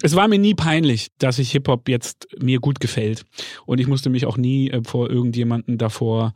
[0.00, 3.24] Es war mir nie peinlich, dass ich Hip-Hop jetzt mir gut gefällt.
[3.66, 6.32] Und ich musste mich auch nie äh, vor irgendjemanden davor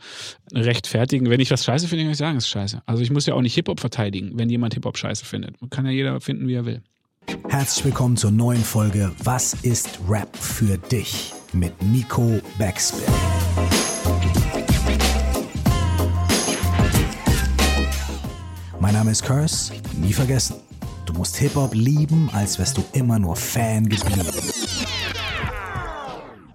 [0.52, 1.30] rechtfertigen.
[1.30, 2.82] Wenn ich was scheiße finde, kann ich sagen, es ist scheiße.
[2.84, 5.54] Also ich muss ja auch nicht Hip-Hop verteidigen, wenn jemand Hip-Hop scheiße findet.
[5.70, 6.82] Kann ja jeder finden, wie er will.
[7.48, 11.32] Herzlich willkommen zur neuen Folge Was ist Rap für dich?
[11.56, 13.04] mit Nico Backspin.
[18.78, 20.65] Mein Name ist Curse, nie vergessen.
[21.06, 24.26] Du musst Hip-Hop lieben, als wärst du immer nur Fan geblieben.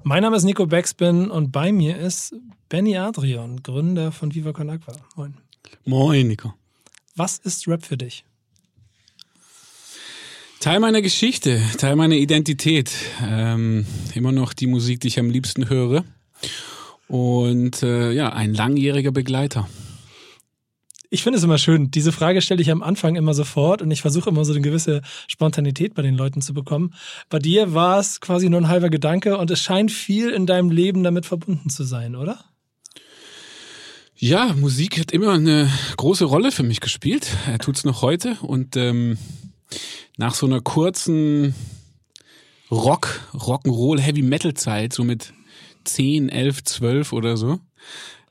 [0.03, 2.35] Mein Name ist Nico Backspin und bei mir ist
[2.67, 4.93] Benny Adrian, Gründer von Viva Con Agua.
[5.15, 5.35] Moin.
[5.85, 6.53] Moin, Nico.
[7.15, 8.25] Was ist Rap für dich?
[10.59, 12.91] Teil meiner Geschichte, Teil meiner Identität.
[13.23, 16.03] Ähm, immer noch die Musik, die ich am liebsten höre.
[17.07, 19.69] Und äh, ja, ein langjähriger Begleiter.
[21.13, 21.91] Ich finde es immer schön.
[21.91, 25.01] Diese Frage stelle ich am Anfang immer sofort und ich versuche immer so eine gewisse
[25.27, 26.93] Spontanität bei den Leuten zu bekommen.
[27.27, 30.71] Bei dir war es quasi nur ein halber Gedanke und es scheint viel in deinem
[30.71, 32.45] Leben damit verbunden zu sein, oder?
[34.15, 37.27] Ja, Musik hat immer eine große Rolle für mich gespielt.
[37.45, 39.17] Er tut es noch heute und ähm,
[40.15, 41.53] nach so einer kurzen
[42.71, 45.33] Rock, Rock'n'Roll, Heavy Metal Zeit, so mit
[45.83, 47.59] 10, 11, 12 oder so,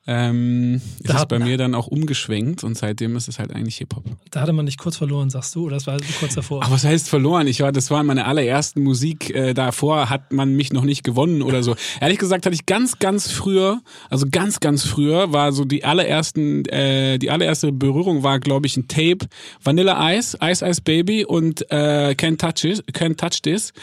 [0.07, 4.05] ähm, ist es bei mir dann auch umgeschwenkt und seitdem ist es halt eigentlich Hip-Hop.
[4.31, 6.63] Da hatte man nicht kurz verloren, sagst du, oder das war kurz davor?
[6.63, 7.47] Aber was heißt verloren?
[7.47, 9.31] Ich war, das war meine allerersten Musik.
[9.31, 11.77] Äh, davor hat man mich noch nicht gewonnen oder so.
[12.01, 16.65] Ehrlich gesagt hatte ich ganz, ganz früher, also ganz, ganz früher, war so die allerersten,
[16.67, 19.29] äh, die allererste Berührung war, glaube ich, ein Tape
[19.63, 23.75] Vanilla Ice, Ice Ice Baby und äh, Can't Touch It, Can't Touch This.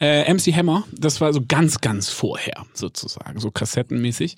[0.00, 4.36] Äh, MC Hammer, das war so ganz, ganz vorher sozusagen, so kassettenmäßig.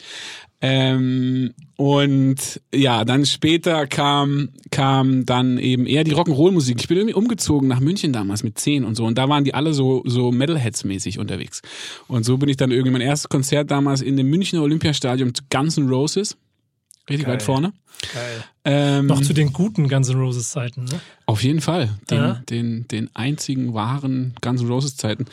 [0.61, 6.79] Ähm, und ja, dann später kam, kam dann eben eher die Rock'n'Roll-Musik.
[6.81, 9.05] Ich bin irgendwie umgezogen nach München damals mit zehn und so.
[9.05, 11.61] Und da waren die alle so, so Metalheads-mäßig unterwegs.
[12.09, 15.43] Und so bin ich dann irgendwie mein erstes Konzert damals in dem Münchner Olympiastadion zu
[15.51, 16.37] Guns N' Roses.
[17.09, 17.35] Richtig Geil.
[17.35, 17.73] weit vorne.
[18.13, 18.45] Geil.
[18.65, 21.01] Ähm, Noch zu den guten Guns N' Roses Zeiten, ne?
[21.25, 21.91] Auf jeden Fall.
[22.11, 22.43] Den, ja.
[22.51, 25.27] den, den einzigen wahren Guns N' Roses Zeiten.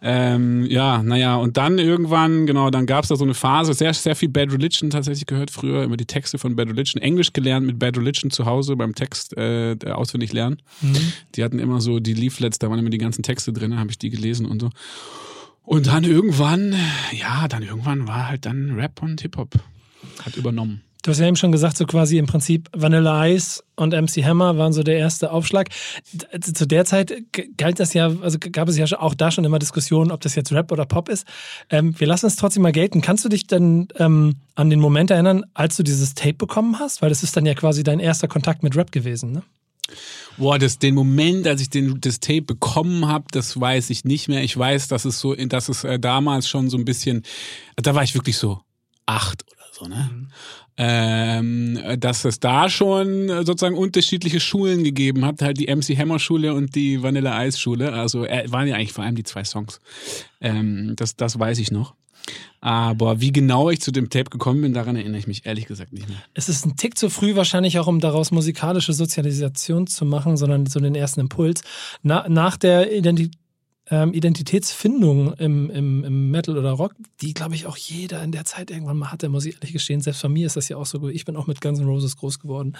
[0.00, 3.92] Ähm, ja, naja, und dann irgendwann, genau, dann gab es da so eine Phase, sehr,
[3.92, 7.66] sehr viel Bad Religion tatsächlich gehört früher, immer die Texte von Bad Religion, Englisch gelernt
[7.66, 10.62] mit Bad Religion zu Hause beim Text äh, auswendig lernen.
[10.80, 10.96] Mhm.
[11.34, 13.98] Die hatten immer so die Leaflets, da waren immer die ganzen Texte drin, habe ich
[13.98, 14.70] die gelesen und so.
[15.62, 16.74] Und dann irgendwann,
[17.12, 19.54] ja, dann irgendwann war halt dann Rap und Hip-Hop.
[20.24, 20.82] Hat übernommen.
[21.08, 24.58] Du hast ja eben schon gesagt, so quasi im Prinzip Vanilla Ice und MC Hammer
[24.58, 25.70] waren so der erste Aufschlag.
[26.38, 27.14] Zu der Zeit
[27.56, 30.52] galt das ja, also gab es ja auch da schon immer Diskussionen, ob das jetzt
[30.52, 31.26] Rap oder Pop ist.
[31.70, 33.00] Ähm, wir lassen es trotzdem mal gelten.
[33.00, 37.00] Kannst du dich denn ähm, an den Moment erinnern, als du dieses Tape bekommen hast?
[37.00, 39.42] Weil das ist dann ja quasi dein erster Kontakt mit Rap gewesen, ne?
[40.36, 44.28] Boah, das, den Moment, als ich den, das Tape bekommen habe, das weiß ich nicht
[44.28, 44.44] mehr.
[44.44, 47.22] Ich weiß, dass es so, dass es äh, damals schon so ein bisschen,
[47.76, 48.60] da war ich wirklich so
[49.06, 50.10] acht oder so, ne?
[50.12, 50.28] Mhm
[50.78, 56.54] ähm, dass es da schon sozusagen unterschiedliche Schulen gegeben hat, halt die MC Hammer Schule
[56.54, 57.92] und die Vanilla Ice Schule.
[57.92, 59.80] Also äh, waren ja eigentlich vor allem die zwei Songs.
[60.40, 61.94] Ähm, das, das weiß ich noch.
[62.60, 65.92] Aber wie genau ich zu dem Tape gekommen bin, daran erinnere ich mich ehrlich gesagt
[65.92, 66.18] nicht mehr.
[66.34, 70.66] Es ist ein Tick zu früh wahrscheinlich auch, um daraus musikalische Sozialisation zu machen, sondern
[70.66, 71.62] so den ersten Impuls.
[72.02, 73.36] Na, nach der Identität
[73.90, 78.44] ähm, Identitätsfindung im, im, im Metal oder Rock, die, glaube ich, auch jeder in der
[78.44, 80.00] Zeit irgendwann mal hatte, muss ich ehrlich gestehen.
[80.00, 81.12] Selbst von mir ist das ja auch so gut.
[81.12, 82.76] Ich bin auch mit Guns N' Roses groß geworden.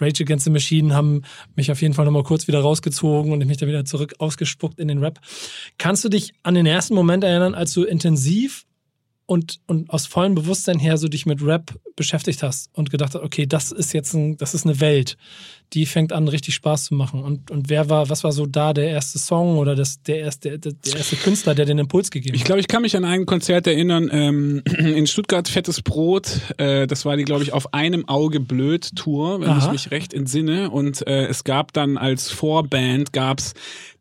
[0.00, 1.22] Rage Against the Machine haben
[1.56, 4.88] mich auf jeden Fall nochmal kurz wieder rausgezogen und mich da wieder zurück ausgespuckt in
[4.88, 5.20] den Rap.
[5.78, 8.64] Kannst du dich an den ersten Moment erinnern, als du intensiv
[9.30, 13.22] und, und aus vollem Bewusstsein her so dich mit Rap beschäftigt hast und gedacht hast,
[13.22, 15.16] okay, das ist jetzt ein, das ist eine Welt,
[15.72, 17.22] die fängt an, richtig Spaß zu machen.
[17.22, 20.58] Und, und wer war, was war so da der erste Song oder das, der, erste,
[20.58, 22.40] der, der erste Künstler, der den Impuls gegeben hat?
[22.40, 26.88] Ich glaube, ich kann mich an ein Konzert erinnern, ähm, in Stuttgart Fettes Brot, äh,
[26.88, 29.66] das war die, glaube ich, auf einem Auge blöd Tour, wenn Aha.
[29.66, 30.70] ich mich recht entsinne.
[30.70, 33.54] Und äh, es gab dann als Vorband gab's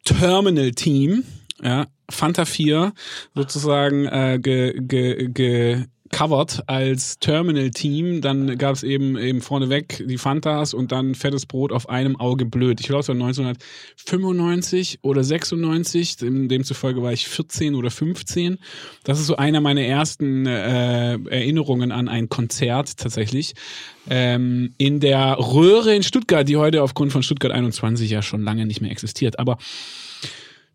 [0.06, 1.24] Terminal Team
[1.64, 2.94] ja, Fanta 4
[3.36, 8.22] sozusagen äh, ge, ge, ge covered als Terminal-Team.
[8.22, 12.46] Dann gab es eben eben vorneweg die Fantas und dann fettes Brot auf einem Auge
[12.46, 12.80] blöd.
[12.80, 16.18] Ich glaube, es war 1995 oder 96.
[16.20, 18.58] Demzufolge war ich 14 oder 15.
[19.04, 23.54] Das ist so einer meiner ersten äh, Erinnerungen an ein Konzert tatsächlich.
[24.10, 28.66] Ähm, in der Röhre in Stuttgart, die heute aufgrund von Stuttgart 21 ja schon lange
[28.66, 29.38] nicht mehr existiert.
[29.38, 29.58] Aber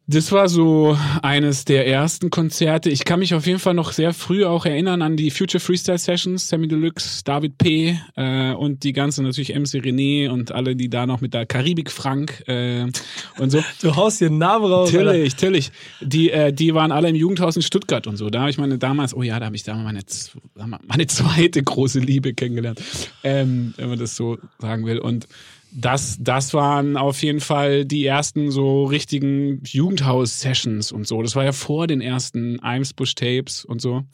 [0.07, 2.91] Das war so eines der ersten Konzerte.
[2.91, 5.97] Ich kann mich auf jeden Fall noch sehr früh auch erinnern an die Future Freestyle
[5.97, 7.99] Sessions, Sammy Deluxe, David P.
[8.15, 11.91] Äh, und die ganze natürlich MC René und alle, die da noch mit der Karibik
[11.91, 12.83] Frank äh,
[13.39, 13.63] und so.
[13.81, 14.93] Du haust hier einen Namen raus.
[14.93, 15.73] Natürlich, natürlich.
[16.03, 18.29] Die, äh, die waren alle im Jugendhaus in Stuttgart und so.
[18.29, 20.01] Da habe ich meine damals, oh ja, da habe ich da meine,
[20.87, 22.83] meine zweite große Liebe kennengelernt,
[23.23, 24.99] ähm, wenn man das so sagen will.
[24.99, 25.29] Und
[25.75, 31.21] das, das waren auf jeden Fall die ersten so richtigen Jugendhaus-Sessions und so.
[31.23, 34.05] Das war ja vor den ersten Eimsbusch-Tapes und so.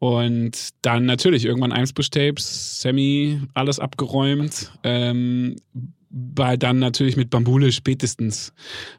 [0.00, 4.72] Und dann natürlich irgendwann Eimsbusch-Tapes, Sammy, alles abgeräumt.
[4.82, 5.56] Ähm,
[6.10, 8.52] weil dann natürlich mit Bambule spätestens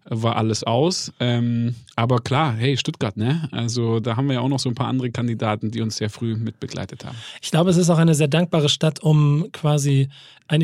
[0.05, 1.11] war alles aus.
[1.19, 3.49] Ähm, aber klar, hey, Stuttgart, ne?
[3.51, 6.09] Also da haben wir ja auch noch so ein paar andere Kandidaten, die uns sehr
[6.09, 7.17] früh mit begleitet haben.
[7.41, 10.07] Ich glaube, es ist auch eine sehr dankbare Stadt, um quasi
[10.47, 10.61] ein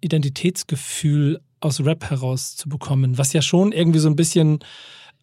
[0.00, 4.60] Identitätsgefühl aus Rap herauszubekommen, was ja schon irgendwie so ein bisschen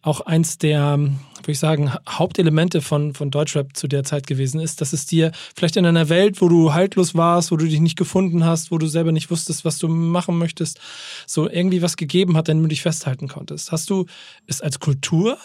[0.04, 4.82] auch eins der, würde ich sagen, Hauptelemente von, von Deutschrap zu der Zeit gewesen ist,
[4.82, 7.96] dass es dir vielleicht in einer Welt, wo du haltlos warst, wo du dich nicht
[7.96, 10.78] gefunden hast, wo du selber nicht wusstest, was du machen möchtest,
[11.26, 13.72] so irgendwie was gegeben hat, an dem du dich festhalten konntest.
[13.72, 14.04] Hast du
[14.46, 15.38] es als Kultur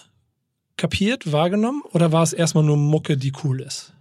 [0.76, 3.94] kapiert, wahrgenommen oder war es erstmal nur Mucke, die cool ist?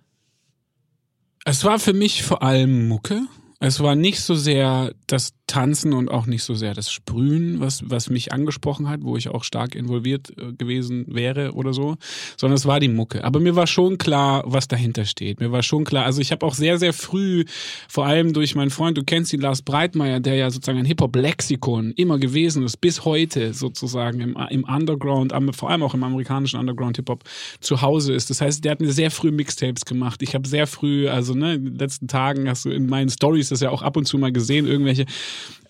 [1.44, 3.22] Es war für mich vor allem Mucke.
[3.61, 7.83] Es war nicht so sehr das Tanzen und auch nicht so sehr das Sprühen, was,
[7.85, 11.97] was mich angesprochen hat, wo ich auch stark involviert äh, gewesen wäre oder so,
[12.37, 13.25] sondern es war die Mucke.
[13.25, 15.41] Aber mir war schon klar, was dahinter steht.
[15.41, 17.45] Mir war schon klar, also ich habe auch sehr, sehr früh,
[17.89, 21.93] vor allem durch meinen Freund, du kennst ihn, Lars Breitmeier, der ja sozusagen ein Hip-Hop-Lexikon
[21.93, 27.25] immer gewesen ist, bis heute sozusagen im, im Underground, vor allem auch im amerikanischen Underground-Hip-Hop
[27.61, 28.31] zu Hause ist.
[28.31, 30.23] Das heißt, der hat mir sehr früh Mixtapes gemacht.
[30.23, 33.49] Ich habe sehr früh, also ne, in den letzten Tagen hast du in meinen Stories
[33.49, 35.06] das ja auch ab und zu mal gesehen, irgendwelche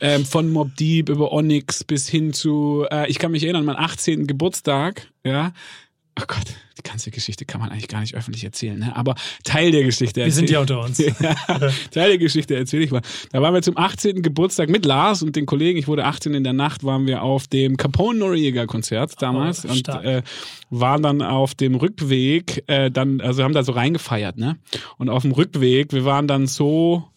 [0.01, 3.77] ähm, von Mob Deep über Onyx bis hin zu, äh, ich kann mich erinnern, mein
[3.77, 4.27] 18.
[4.27, 5.53] Geburtstag, ja.
[6.21, 8.97] Oh Gott, die ganze Geschichte kann man eigentlich gar nicht öffentlich erzählen, ne?
[8.97, 10.99] aber Teil der Geschichte Wir sind ja unter uns.
[10.99, 11.13] ja,
[11.93, 13.03] Teil der Geschichte erzähle ich mal.
[13.31, 14.23] Da waren wir zum 18.
[14.23, 17.47] Geburtstag mit Lars und den Kollegen, ich wurde 18 in der Nacht, waren wir auf
[17.47, 20.23] dem Capone Noriega Konzert damals oh, und äh,
[20.71, 24.57] waren dann auf dem Rückweg, äh, dann, also haben da so reingefeiert, ne?
[24.97, 27.09] Und auf dem Rückweg, wir waren dann so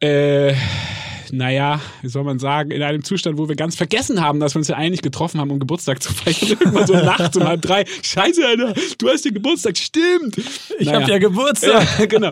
[0.00, 0.54] äh,
[1.36, 4.60] naja, wie soll man sagen, in einem Zustand, wo wir ganz vergessen haben, dass wir
[4.60, 6.36] uns ja eigentlich getroffen haben, um Geburtstag zu feiern.
[6.60, 7.84] Irgendwann so nachts um halb drei.
[8.02, 10.36] Scheiße, Alter, du hast den Geburtstag, stimmt.
[10.78, 11.00] Ich naja.
[11.00, 11.84] habe ja Geburtstag.
[11.98, 12.30] Ja, genau.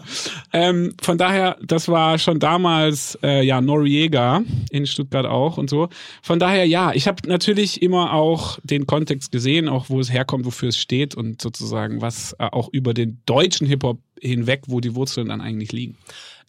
[0.52, 5.88] Ähm, von daher, das war schon damals, äh, ja, Noriega in Stuttgart auch und so.
[6.22, 10.46] Von daher, ja, ich habe natürlich immer auch den Kontext gesehen, auch wo es herkommt,
[10.46, 14.94] wofür es steht und sozusagen was äh, auch über den deutschen Hip-Hop hinweg, wo die
[14.94, 15.96] Wurzeln dann eigentlich liegen.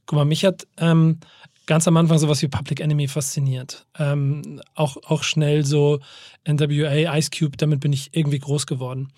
[0.06, 1.20] Guck mal, mich hat ähm,
[1.66, 3.86] ganz am Anfang sowas wie Public Enemy fasziniert.
[3.98, 6.00] Ähm, auch, auch schnell so
[6.48, 9.12] NWA, Ice Cube, damit bin ich irgendwie groß geworden.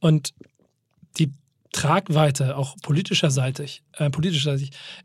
[0.00, 0.34] Und
[1.18, 1.32] die
[1.72, 4.56] Tragweite, auch politischer Seitig, äh, politischer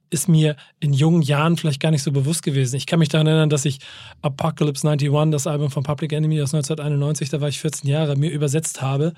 [0.09, 2.75] ist mir in jungen Jahren vielleicht gar nicht so bewusst gewesen.
[2.77, 3.79] Ich kann mich daran erinnern, dass ich
[4.21, 8.31] Apocalypse 91, das Album von Public Enemy aus 1991, da war ich 14 Jahre, mir
[8.31, 9.13] übersetzt habe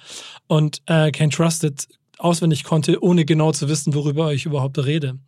[0.48, 1.88] und äh, Can't Trust It
[2.18, 5.20] auswendig konnte, ohne genau zu wissen, worüber ich überhaupt rede.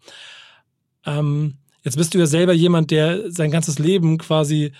[1.05, 4.71] Ähm, jetzt bist du ja selber jemand, der sein ganzes Leben quasi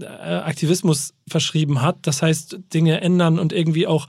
[0.00, 1.98] äh, Aktivismus verschrieben hat.
[2.02, 4.06] Das heißt, Dinge ändern und irgendwie auch,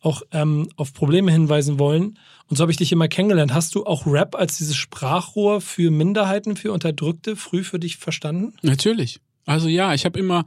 [0.00, 2.18] auch ähm, auf Probleme hinweisen wollen.
[2.48, 3.52] Und so habe ich dich immer kennengelernt.
[3.52, 8.54] Hast du auch Rap als dieses Sprachrohr für Minderheiten, für Unterdrückte früh für dich verstanden?
[8.62, 9.20] Natürlich.
[9.48, 10.44] Also ja, ich habe immer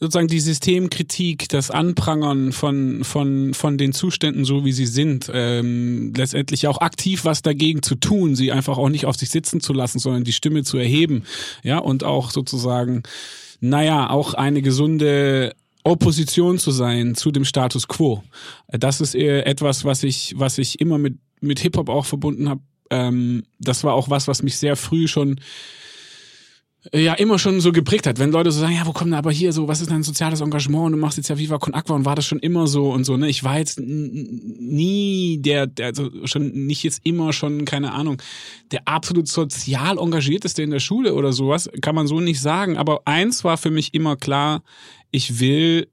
[0.00, 6.14] sozusagen die Systemkritik, das Anprangern von, von, von den Zuständen so, wie sie sind, ähm,
[6.16, 9.74] letztendlich auch aktiv was dagegen zu tun, sie einfach auch nicht auf sich sitzen zu
[9.74, 11.24] lassen, sondern die Stimme zu erheben,
[11.62, 13.02] ja, und auch sozusagen,
[13.60, 18.24] naja, auch eine gesunde Opposition zu sein zu dem Status quo.
[18.68, 22.62] Das ist etwas, was ich, was ich immer mit, mit Hip-Hop auch verbunden habe.
[22.88, 25.38] Ähm, das war auch was, was mich sehr früh schon
[26.92, 28.18] ja immer schon so geprägt hat.
[28.18, 30.40] Wenn Leute so sagen, ja, wo kommt denn aber hier so, was ist dein soziales
[30.40, 32.92] Engagement und du machst jetzt ja Viva Con Aqua und war das schon immer so
[32.92, 33.28] und so, ne?
[33.28, 38.22] Ich war jetzt nie der, der also schon nicht jetzt immer schon, keine Ahnung,
[38.70, 42.76] der absolut sozial engagierteste in der Schule oder sowas, kann man so nicht sagen.
[42.76, 44.62] Aber eins war für mich immer klar,
[45.10, 45.88] ich will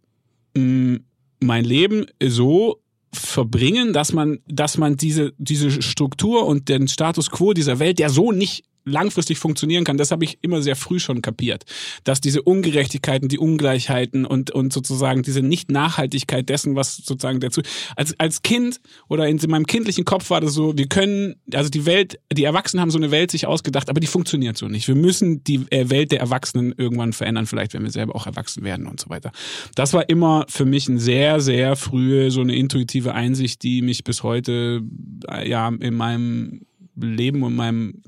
[0.56, 1.00] mh,
[1.40, 2.80] mein Leben so
[3.12, 8.10] verbringen, dass man, dass man diese, diese Struktur und den Status quo dieser Welt, der
[8.10, 11.66] so nicht langfristig funktionieren kann, das habe ich immer sehr früh schon kapiert,
[12.04, 17.62] dass diese Ungerechtigkeiten, die Ungleichheiten und und sozusagen diese Nicht-Nachhaltigkeit dessen, was sozusagen dazu
[17.96, 21.86] als als Kind oder in meinem kindlichen Kopf war das so, wir können also die
[21.86, 24.88] Welt, die Erwachsenen haben so eine Welt sich ausgedacht, aber die funktioniert so nicht.
[24.88, 28.64] Wir müssen die äh, Welt der Erwachsenen irgendwann verändern, vielleicht wenn wir selber auch erwachsen
[28.64, 29.32] werden und so weiter.
[29.76, 34.04] Das war immer für mich ein sehr sehr frühe so eine intuitive Einsicht, die mich
[34.04, 34.84] bis heute
[35.30, 36.62] äh, ja in meinem
[36.96, 38.02] Leben und meinem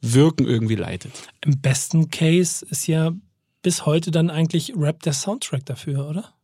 [0.00, 1.12] Wirken irgendwie leitet.
[1.44, 3.12] Im besten Case ist ja
[3.62, 6.34] bis heute dann eigentlich Rap der Soundtrack dafür, oder?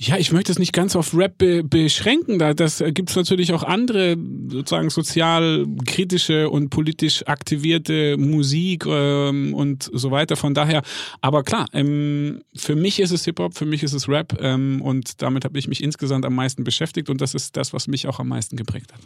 [0.00, 2.38] Ja, ich möchte es nicht ganz auf Rap be beschränken.
[2.38, 4.16] Da das gibt es natürlich auch andere
[4.48, 10.36] sozusagen sozial kritische und politisch aktivierte Musik ähm, und so weiter.
[10.36, 10.82] Von daher,
[11.20, 14.82] aber klar, ähm, für mich ist es Hip Hop, für mich ist es Rap ähm,
[14.82, 18.06] und damit habe ich mich insgesamt am meisten beschäftigt und das ist das, was mich
[18.06, 19.00] auch am meisten geprägt hat.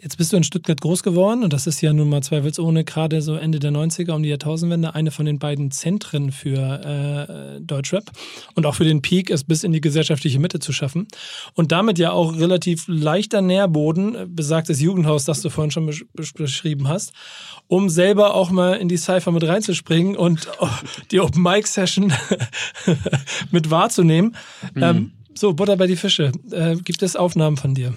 [0.00, 3.20] Jetzt bist du in Stuttgart groß geworden und das ist ja nun mal zweifelsohne gerade
[3.20, 8.12] so Ende der 90er um die Jahrtausendwende eine von den beiden Zentren für äh, Deutschrap
[8.54, 11.08] und auch für den Peak, es bis in die gesellschaftliche Mitte zu schaffen.
[11.54, 16.04] Und damit ja auch relativ leichter Nährboden, äh, besagtes Jugendhaus, das du vorhin schon besch
[16.34, 17.12] beschrieben hast,
[17.66, 20.48] um selber auch mal in die Cypher mit reinzuspringen und
[21.10, 22.12] die Open Mic Session
[23.50, 24.36] mit wahrzunehmen.
[24.74, 24.82] Mhm.
[24.82, 26.30] Ähm, so, Butter bei die Fische.
[26.52, 27.94] Äh, gibt es Aufnahmen von dir?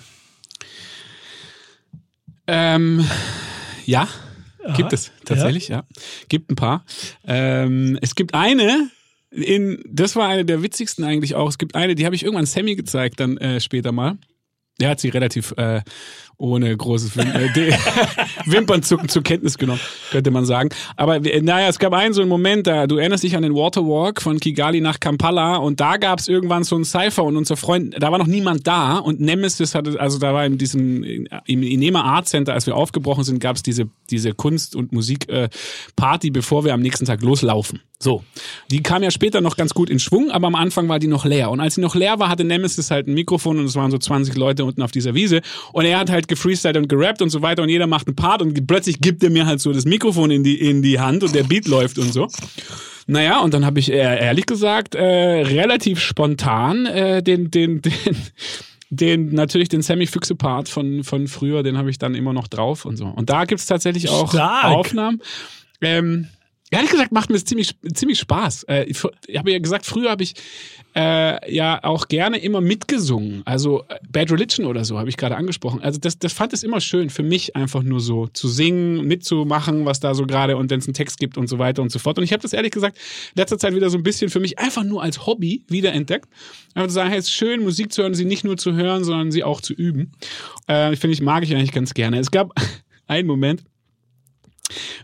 [2.48, 3.06] Ähm,
[3.86, 4.08] ja,
[4.64, 5.78] Aha, gibt es tatsächlich, ja.
[5.78, 5.86] ja.
[6.30, 6.86] Gibt ein paar.
[7.26, 8.90] Ähm, es gibt eine,
[9.32, 11.50] in, das war eine der witzigsten eigentlich auch.
[11.50, 14.18] Es gibt eine, die habe ich irgendwann Sammy gezeigt, dann äh, später mal.
[14.80, 15.82] Der hat sie relativ äh,
[16.42, 17.72] ohne großes Wim äh,
[18.46, 19.80] Wimpernzucken zur Kenntnis genommen,
[20.12, 20.70] könnte man sagen.
[20.96, 24.22] Aber naja, es gab einen so einen Moment, da du erinnerst dich an den Waterwalk
[24.22, 27.96] von Kigali nach Kampala und da gab es irgendwann so einen Cypher und unser Freund,
[28.00, 32.02] da war noch niemand da und Nemesis hatte, also da war in diesem, im Inema
[32.02, 36.66] Art Center, als wir aufgebrochen sind, gab es diese, diese Kunst- und Musikparty, äh, bevor
[36.66, 37.82] wir am nächsten Tag loslaufen.
[38.02, 38.24] So,
[38.72, 41.24] die kam ja später noch ganz gut in Schwung, aber am Anfang war die noch
[41.24, 41.52] leer.
[41.52, 44.00] Und als sie noch leer war, hatte Nemesis halt ein Mikrofon und es waren so
[44.00, 45.42] 20 Leute unten auf dieser Wiese.
[45.72, 48.42] Und er hat halt gefreestylt und gerappt und so weiter und jeder macht einen Part
[48.42, 51.36] und plötzlich gibt er mir halt so das Mikrofon in die, in die Hand und
[51.36, 52.28] der Beat läuft und so.
[53.06, 57.92] Naja, und dann habe ich ehrlich gesagt äh, relativ spontan äh, den, den, den,
[58.90, 62.48] den, natürlich den Sammy Füchse Part von, von früher, den habe ich dann immer noch
[62.48, 63.06] drauf und so.
[63.06, 64.66] Und da gibt's tatsächlich auch Stark.
[64.66, 65.22] Aufnahmen.
[65.82, 66.28] Ähm,
[66.72, 68.64] Ehrlich gesagt macht mir das ziemlich, ziemlich Spaß.
[68.64, 70.36] Äh, ich habe ja gesagt, früher habe ich
[70.96, 73.42] äh, ja auch gerne immer mitgesungen.
[73.44, 75.82] Also äh, Bad Religion oder so habe ich gerade angesprochen.
[75.82, 79.86] Also das, das fand es immer schön für mich einfach nur so zu singen, mitzumachen,
[79.86, 82.00] was da so gerade und wenn es einen Text gibt und so weiter und so
[82.00, 82.18] fort.
[82.18, 82.98] Und ich habe das ehrlich gesagt
[83.36, 86.30] letzter Zeit wieder so ein bisschen für mich einfach nur als Hobby wiederentdeckt.
[86.74, 89.04] Einfach zu sagen, hey, es ist schön, Musik zu hören, sie nicht nur zu hören,
[89.04, 90.14] sondern sie auch zu üben.
[90.68, 92.18] Äh, finde ich, mag ich eigentlich ganz gerne.
[92.18, 92.54] Es gab
[93.08, 93.64] einen Moment,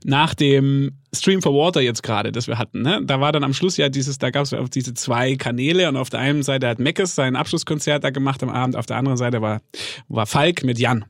[0.04, 3.02] nach dem Stream for Water jetzt gerade, das wir hatten, ne?
[3.04, 5.98] da war dann am Schluss ja dieses, da gab es auf diese zwei Kanäle und
[5.98, 9.18] auf der einen Seite hat Meckes sein Abschlusskonzert da gemacht am Abend, auf der anderen
[9.18, 9.62] Seite war,
[10.08, 11.06] war Falk mit Jan.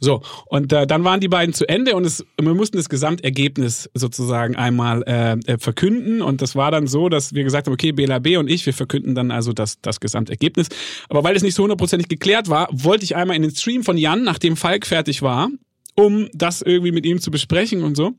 [0.00, 3.88] So, und äh, dann waren die beiden zu Ende und es, wir mussten das Gesamtergebnis
[3.94, 6.22] sozusagen einmal äh, äh verkünden.
[6.22, 8.74] Und das war dann so, dass wir gesagt haben, okay, Bela B und ich, wir
[8.74, 10.68] verkünden dann also das, das Gesamtergebnis.
[11.08, 13.96] Aber weil es nicht so hundertprozentig geklärt war, wollte ich einmal in den Stream von
[13.96, 15.50] Jan, nachdem Falk fertig war,
[15.94, 18.12] um das irgendwie mit ihm zu besprechen und so.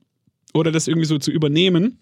[0.54, 2.00] Oder das irgendwie so zu übernehmen.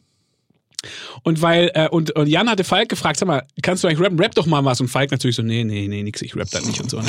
[1.24, 4.20] Und weil, äh, und, und Jan hatte Falk gefragt, sag mal, kannst du eigentlich rappen?
[4.20, 4.82] Rap doch mal was.
[4.82, 7.00] Und Falk natürlich so, nee, nee, nee, nix, ich rap da nicht und so.
[7.00, 7.08] Ne?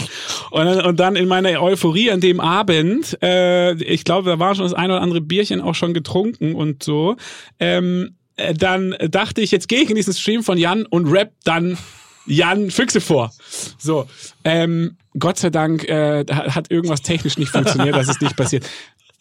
[0.51, 4.55] Und, dann, und dann in meiner Euphorie an dem Abend, äh, ich glaube, da war
[4.55, 7.17] schon das ein oder andere Bierchen auch schon getrunken und so,
[7.61, 11.33] ähm, äh, dann dachte ich, jetzt gehe ich in diesen Stream von Jan und rap
[11.45, 11.79] dann
[12.27, 13.33] Jan Füchse vor.
[13.79, 14.07] So,
[14.45, 18.67] ähm, Gott sei Dank äh, hat irgendwas technisch nicht funktioniert, dass es nicht passiert.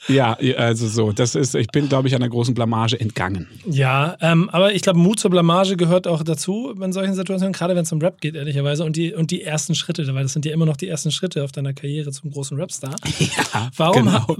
[0.08, 3.48] Ja, also so, das ist, ich bin, glaube ich, einer großen Blamage entgangen.
[3.66, 7.76] Ja, ähm, aber ich glaube, Mut zur Blamage gehört auch dazu in solchen Situationen, gerade
[7.76, 8.84] wenn es um Rap geht, ehrlicherweise.
[8.84, 11.44] Und die, und die ersten Schritte, weil das sind ja immer noch die ersten Schritte
[11.44, 12.96] auf deiner Karriere zum großen Rapstar.
[13.54, 14.26] Ja, warum, genau.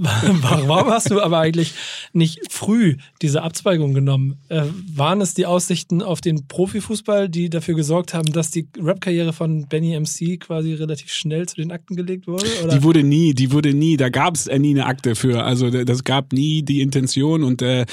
[0.66, 1.72] warum hast du aber eigentlich
[2.12, 4.38] nicht früh diese Abzweigung genommen?
[4.48, 4.64] Äh,
[4.94, 9.68] waren es die Aussichten auf den Profifußball, die dafür gesorgt haben, dass die Rap-Karriere von
[9.68, 12.46] Benny MC quasi relativ schnell zu den Akten gelegt wurde?
[12.64, 12.76] Oder?
[12.76, 16.02] Die wurde nie, die wurde nie, da gab es nie eine Akte für Also das
[16.04, 17.84] gab nie die Intention und äh,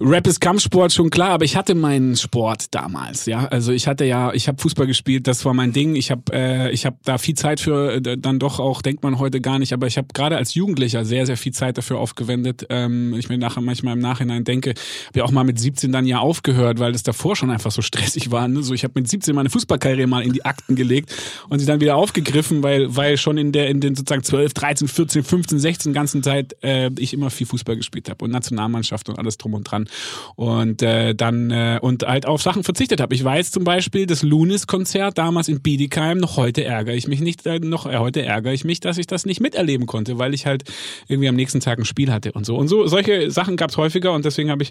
[0.00, 3.46] Rap ist Kampfsport schon klar, aber ich hatte meinen Sport damals, ja.
[3.46, 5.96] Also ich hatte ja, ich habe Fußball gespielt, das war mein Ding.
[5.96, 9.18] Ich habe äh, ich habe da viel Zeit für äh, dann doch auch denkt man
[9.18, 12.66] heute gar nicht, aber ich habe gerade als Jugendlicher sehr sehr viel Zeit dafür aufgewendet.
[12.70, 14.74] Ähm, ich mir nachher manchmal im Nachhinein denke,
[15.08, 17.82] habe ja auch mal mit 17 dann ja aufgehört, weil das davor schon einfach so
[17.90, 18.46] stressig war.
[18.46, 18.62] Ne?
[18.62, 21.12] So ich habe mit 17 meine Fußballkarriere mal in die Akten gelegt
[21.48, 24.88] und sie dann wieder aufgegriffen, weil weil schon in der in den sozusagen 12, 13,
[24.88, 29.18] 14, 15, 16 ganzen Zeit äh, ich immer viel Fußball gespielt habe und Nationalmannschaft und
[29.18, 29.88] alles drum und dran
[30.34, 33.14] und äh, dann äh, und halt auf Sachen verzichtet habe.
[33.14, 36.18] Ich weiß zum Beispiel das Lunis-Konzert damals in Bietigheim.
[36.18, 39.06] Noch heute ärgere ich mich nicht, äh, noch äh, heute ärgere ich mich, dass ich
[39.06, 40.64] das nicht miterleben konnte, weil ich halt
[41.08, 42.86] irgendwie am nächsten Tag ein Spiel hatte und so und so.
[42.86, 44.70] Solche Sachen gab es häufiger und deswegen habe ich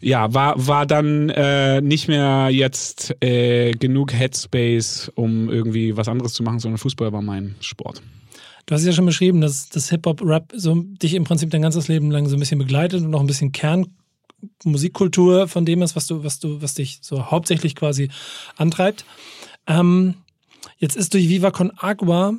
[0.00, 6.32] ja, war, war dann äh, nicht mehr jetzt äh, genug Headspace, um irgendwie was anderes
[6.32, 8.02] zu machen, sondern Fußball war mein Sport.
[8.70, 12.12] Du hast ja schon beschrieben, dass das Hip-Hop-Rap so dich im Prinzip dein ganzes Leben
[12.12, 16.22] lang so ein bisschen begleitet und noch ein bisschen Kernmusikkultur von dem ist, was du,
[16.22, 18.10] was du, was dich so hauptsächlich quasi
[18.56, 19.04] antreibt.
[19.66, 20.14] Ähm,
[20.78, 22.34] jetzt ist durch Viva Con Agua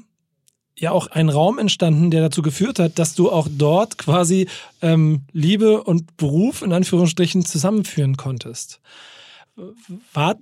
[0.78, 4.48] ja auch ein Raum entstanden, der dazu geführt hat, dass du auch dort quasi
[4.82, 8.80] ähm, Liebe und Beruf in Anführungsstrichen zusammenführen konntest.
[10.14, 10.38] War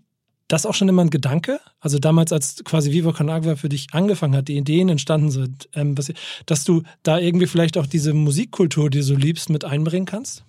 [0.50, 1.62] das auch schon immer ein Gedanke?
[1.80, 5.70] Also damals, als quasi Viva Con Agua für dich angefangen hat, die Ideen entstanden sind,
[5.74, 6.12] ähm, was,
[6.46, 10.44] dass du da irgendwie vielleicht auch diese Musikkultur, die du liebst, mit einbringen kannst?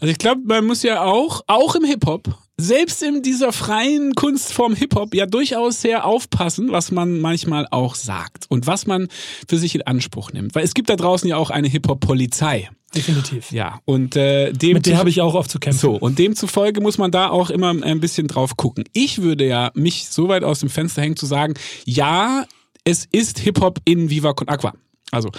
[0.00, 4.74] Also ich glaube, man muss ja auch, auch im Hip-Hop, selbst in dieser freien Kunstform
[4.74, 9.08] Hip-Hop ja durchaus sehr aufpassen, was man manchmal auch sagt und was man
[9.48, 10.54] für sich in Anspruch nimmt.
[10.54, 12.70] Weil es gibt da draußen ja auch eine Hip-Hop-Polizei.
[12.94, 13.52] Definitiv.
[13.52, 15.80] Ja, und äh, dem mit der habe ich auch oft zu kämpfen.
[15.80, 18.84] So, und demzufolge muss man da auch immer ein bisschen drauf gucken.
[18.92, 21.54] Ich würde ja mich so weit aus dem Fenster hängen zu sagen,
[21.84, 22.44] ja,
[22.84, 24.74] es ist Hip-Hop in Viva Con Aqua.
[25.12, 25.30] Also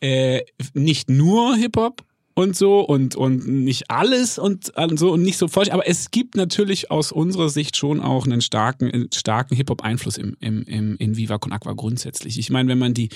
[0.00, 0.42] äh,
[0.74, 2.02] nicht nur Hip-Hop,
[2.34, 5.70] und so und, und nicht alles und, und so und nicht so falsch.
[5.70, 10.62] Aber es gibt natürlich aus unserer Sicht schon auch einen starken, starken Hip-Hop-Einfluss im, im,
[10.62, 12.38] im, in Viva Con Aqua grundsätzlich.
[12.38, 13.10] Ich meine, wenn man die,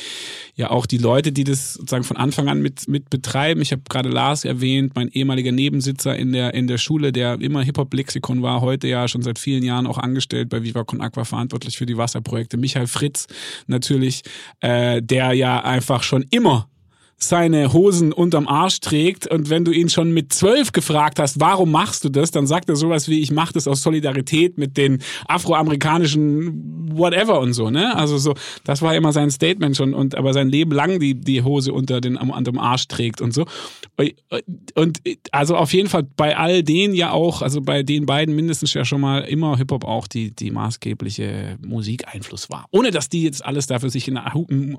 [0.54, 3.82] ja auch die Leute, die das sozusagen von Anfang an mit, mit betreiben, ich habe
[3.88, 8.60] gerade Lars erwähnt, mein ehemaliger Nebensitzer in der, in der Schule, der immer Hip-Hop-Lexikon war,
[8.60, 11.96] heute ja schon seit vielen Jahren auch angestellt bei Viva Con Aqua, verantwortlich für die
[11.96, 12.56] Wasserprojekte.
[12.56, 13.26] Michael Fritz
[13.66, 14.22] natürlich,
[14.60, 16.68] äh, der ja einfach schon immer
[17.18, 21.70] seine Hosen unterm Arsch trägt und wenn du ihn schon mit zwölf gefragt hast, warum
[21.70, 24.98] machst du das, dann sagt er sowas wie, ich mache das aus Solidarität mit den
[25.26, 27.96] afroamerikanischen whatever und so, ne?
[27.96, 31.42] Also so, das war immer sein Statement schon und aber sein Leben lang die, die
[31.42, 33.46] Hose unter den, unterm Arsch trägt und so.
[34.74, 35.00] Und
[35.32, 38.84] also auf jeden Fall bei all denen ja auch, also bei den beiden mindestens ja
[38.84, 42.66] schon mal immer Hip-Hop auch die, die maßgebliche Musikeinfluss war.
[42.72, 44.18] Ohne dass die jetzt alles dafür sich in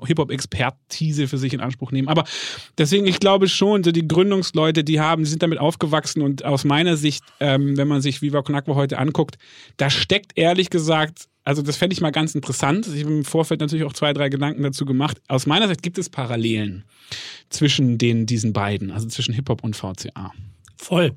[0.04, 2.08] Hip-Hop-Expertise für sich in Anspruch nehmen.
[2.08, 2.24] Aber
[2.76, 6.64] deswegen, ich glaube schon, so die Gründungsleute, die haben, die sind damit aufgewachsen und aus
[6.64, 9.38] meiner Sicht, ähm, wenn man sich Viva Con heute anguckt,
[9.76, 12.86] da steckt ehrlich gesagt also das fände ich mal ganz interessant.
[12.88, 15.18] Ich habe im Vorfeld natürlich auch zwei, drei Gedanken dazu gemacht.
[15.28, 16.84] Aus meiner Sicht gibt es Parallelen
[17.48, 20.34] zwischen den, diesen beiden, also zwischen Hip-Hop und VCA.
[20.76, 21.16] Voll.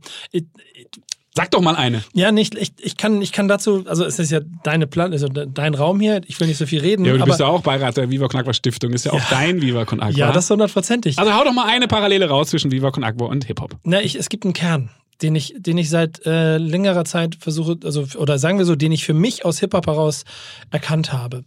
[1.33, 2.03] Sag doch mal eine.
[2.13, 5.27] Ja, nicht, ich, ich, kann, ich kann dazu, also es ist ja deine Plan, also
[5.27, 7.05] dein Raum hier, ich will nicht so viel reden.
[7.05, 9.19] Ja, aber du bist ja auch Beirat der Viva Con Agua Stiftung, ist ja, ja
[9.19, 10.17] auch dein Viva Con Agua.
[10.17, 11.17] Ja, das ist hundertprozentig.
[11.17, 13.77] Also hau doch mal eine Parallele raus zwischen Viva Con Agua und Hip-Hop.
[13.83, 14.89] Na, ich, es gibt einen Kern
[15.21, 18.91] den ich, den ich seit äh, längerer Zeit versuche, also oder sagen wir so, den
[18.91, 20.23] ich für mich aus Hip-Hop heraus
[20.71, 21.43] erkannt habe.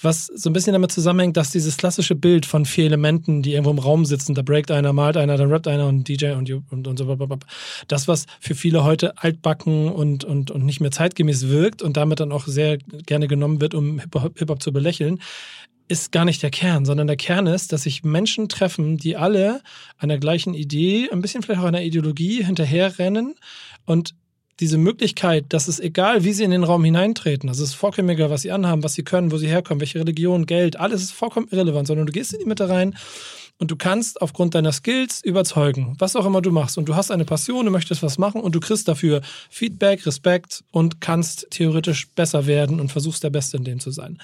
[0.00, 3.70] Was so ein bisschen damit zusammenhängt, dass dieses klassische Bild von vier Elementen, die irgendwo
[3.70, 6.86] im Raum sitzen, da breakt einer, malt einer, dann rappt einer und DJ und, und,
[6.86, 7.38] und so,
[7.88, 12.20] das, was für viele heute altbacken und, und, und nicht mehr zeitgemäß wirkt und damit
[12.20, 15.20] dann auch sehr gerne genommen wird, um Hip-Hop Hip zu belächeln,
[15.88, 19.62] ist gar nicht der Kern, sondern der Kern ist, dass sich Menschen treffen, die alle
[19.98, 23.34] einer gleichen Idee, ein bisschen vielleicht auch einer Ideologie hinterherrennen
[23.84, 24.14] und
[24.58, 28.08] diese Möglichkeit, dass es egal, wie sie in den Raum hineintreten, also es ist vollkommen
[28.08, 31.12] egal, was sie anhaben, was sie können, wo sie herkommen, welche Religion, Geld, alles ist
[31.12, 32.96] vollkommen irrelevant, sondern du gehst in die Mitte rein
[33.58, 36.76] und du kannst aufgrund deiner Skills überzeugen, was auch immer du machst.
[36.76, 40.62] Und du hast eine Passion, du möchtest was machen und du kriegst dafür Feedback, Respekt
[40.72, 44.18] und kannst theoretisch besser werden und versuchst der Beste in dem zu sein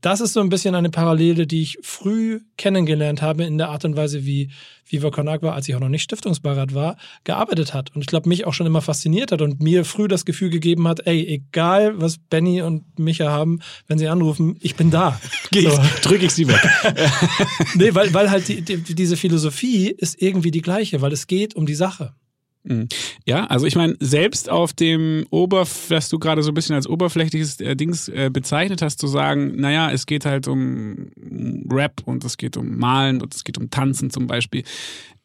[0.00, 3.84] das ist so ein bisschen eine Parallele, die ich früh kennengelernt habe in der Art
[3.84, 4.50] und Weise, wie
[4.86, 7.94] Viva Con Agua, als ich auch noch nicht Stiftungsbeirat war, gearbeitet hat.
[7.94, 10.88] Und ich glaube, mich auch schon immer fasziniert hat und mir früh das Gefühl gegeben
[10.88, 15.20] hat, ey, egal was Benny und Micha haben, wenn sie anrufen, ich bin da.
[15.50, 15.80] Geh so.
[16.02, 16.60] drücke ich sie weg.
[17.74, 21.54] nee, weil, weil halt die, die, diese Philosophie ist irgendwie die gleiche, weil es geht
[21.54, 22.14] um die Sache.
[22.62, 22.88] Mhm.
[23.26, 26.86] Ja, also ich meine, selbst auf dem Oberf, was du gerade so ein bisschen als
[26.86, 32.02] oberflächliches äh, Dings äh, bezeichnet hast, zu sagen, naja, es geht halt um um Rap
[32.04, 34.64] und es geht um Malen und es geht um Tanzen zum Beispiel.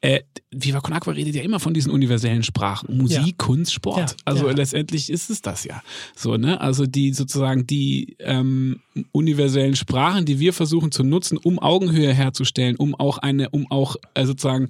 [0.01, 0.21] Äh,
[0.51, 2.95] Viva Con Aqua redet ja immer von diesen universellen Sprachen.
[2.97, 3.33] Musik, Ja.
[3.37, 4.11] Kunst, Sport.
[4.11, 4.53] Ja, also ja.
[4.53, 5.81] letztendlich ist es das ja.
[6.15, 6.61] So, ne?
[6.61, 12.75] Also die sozusagen die ähm, universellen Sprachen, die wir versuchen zu nutzen, um Augenhöhe herzustellen,
[12.75, 14.67] um auch eine, um auch äh, sozusagen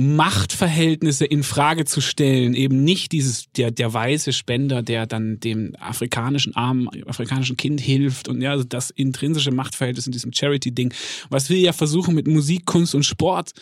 [0.00, 5.74] Machtverhältnisse in Frage zu stellen, eben nicht dieses der der weiße Spender, der dann dem
[5.76, 10.94] afrikanischen armen afrikanischen Kind hilft und ja, also das intrinsische Machtverhältnis in diesem Charity Ding,
[11.30, 13.54] was wir ja versuchen mit Musik, Kunst und Sport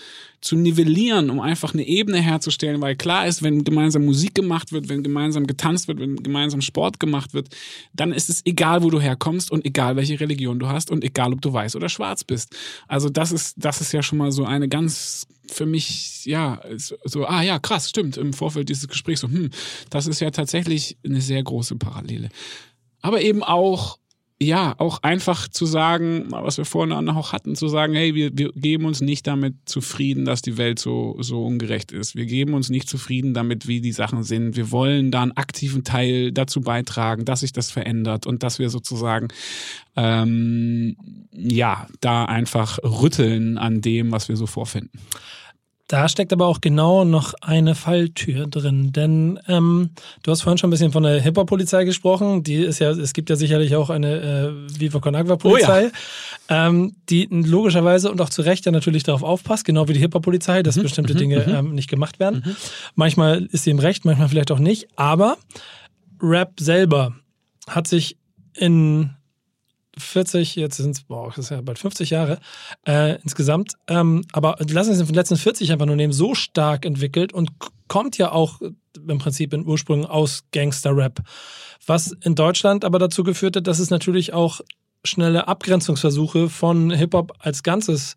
[0.43, 4.91] zu nivellieren, um einfach eine Ebene herzustellen, weil klar ist, wenn gemeinsam Musik gemacht wird,
[4.91, 7.49] wenn gemeinsam getanzt wird, wenn gemeinsam Sport gemacht wird,
[7.95, 11.33] dann ist es egal, wo du herkommst und egal, welche Religion du hast und egal,
[11.33, 12.55] ob du weiß oder schwarz bist.
[12.87, 17.27] Also das ist, das ist ja schon mal so eine ganz für mich, ja, so,
[17.27, 19.51] ah ja, krass, stimmt, im Vorfeld dieses Gesprächs so, hm,
[19.91, 22.29] das ist ja tatsächlich eine sehr große Parallele.
[23.01, 23.99] Aber eben auch,
[24.39, 28.53] ja, auch einfach zu sagen, was wir vorhin auch hatten, zu sagen, hey, wir, wir
[28.53, 32.17] geben uns nicht damit zufrieden, dass die Welt so, so ungerecht ist.
[32.17, 34.55] Wir geben uns nicht zufrieden damit, wie die Sachen sind.
[34.55, 38.69] Wir wollen da einen aktiven Teil dazu beitragen, dass sich das verändert und dass wir
[38.69, 39.29] sozusagen,
[39.97, 40.97] ähm,
[41.33, 45.01] ja, da einfach rütteln an dem, was wir so vorfinden.
[45.89, 49.91] Da steckt aber auch genau noch eine Falltür drin, denn ähm,
[50.25, 52.43] du hast vorhin schon ein bisschen von der Hip-Hop-Polizei gesprochen.
[52.43, 55.93] Die ist ja, es gibt ja sicherlich auch eine äh, Viva Con Agua-Polizei,
[56.49, 60.65] ähm, die logischerweise und auch zu Recht ja natürlich darauf aufpasst, genau wie die Hip-Hop-Polizei,
[60.65, 62.57] dass bestimmte Dinge ähm, nicht gemacht werden.
[62.97, 65.37] Manchmal ist sie im Recht, manchmal vielleicht auch nicht, aber
[66.21, 67.15] Rap selber
[67.69, 68.17] hat sich
[68.55, 69.16] in
[69.99, 72.39] 40, jetzt sind es, boah, das ist ja bald 50 Jahre
[72.87, 76.35] äh, insgesamt, ähm, aber lassen wir es in den letzten 40 einfach nur nehmen, so
[76.35, 77.51] stark entwickelt und
[77.89, 81.21] kommt ja auch im Prinzip in Ursprüngen aus Gangster-Rap.
[81.87, 84.61] Was in Deutschland aber dazu geführt hat, dass es natürlich auch
[85.05, 88.17] schnelle Abgrenzungsversuche von Hip-Hop als Ganzes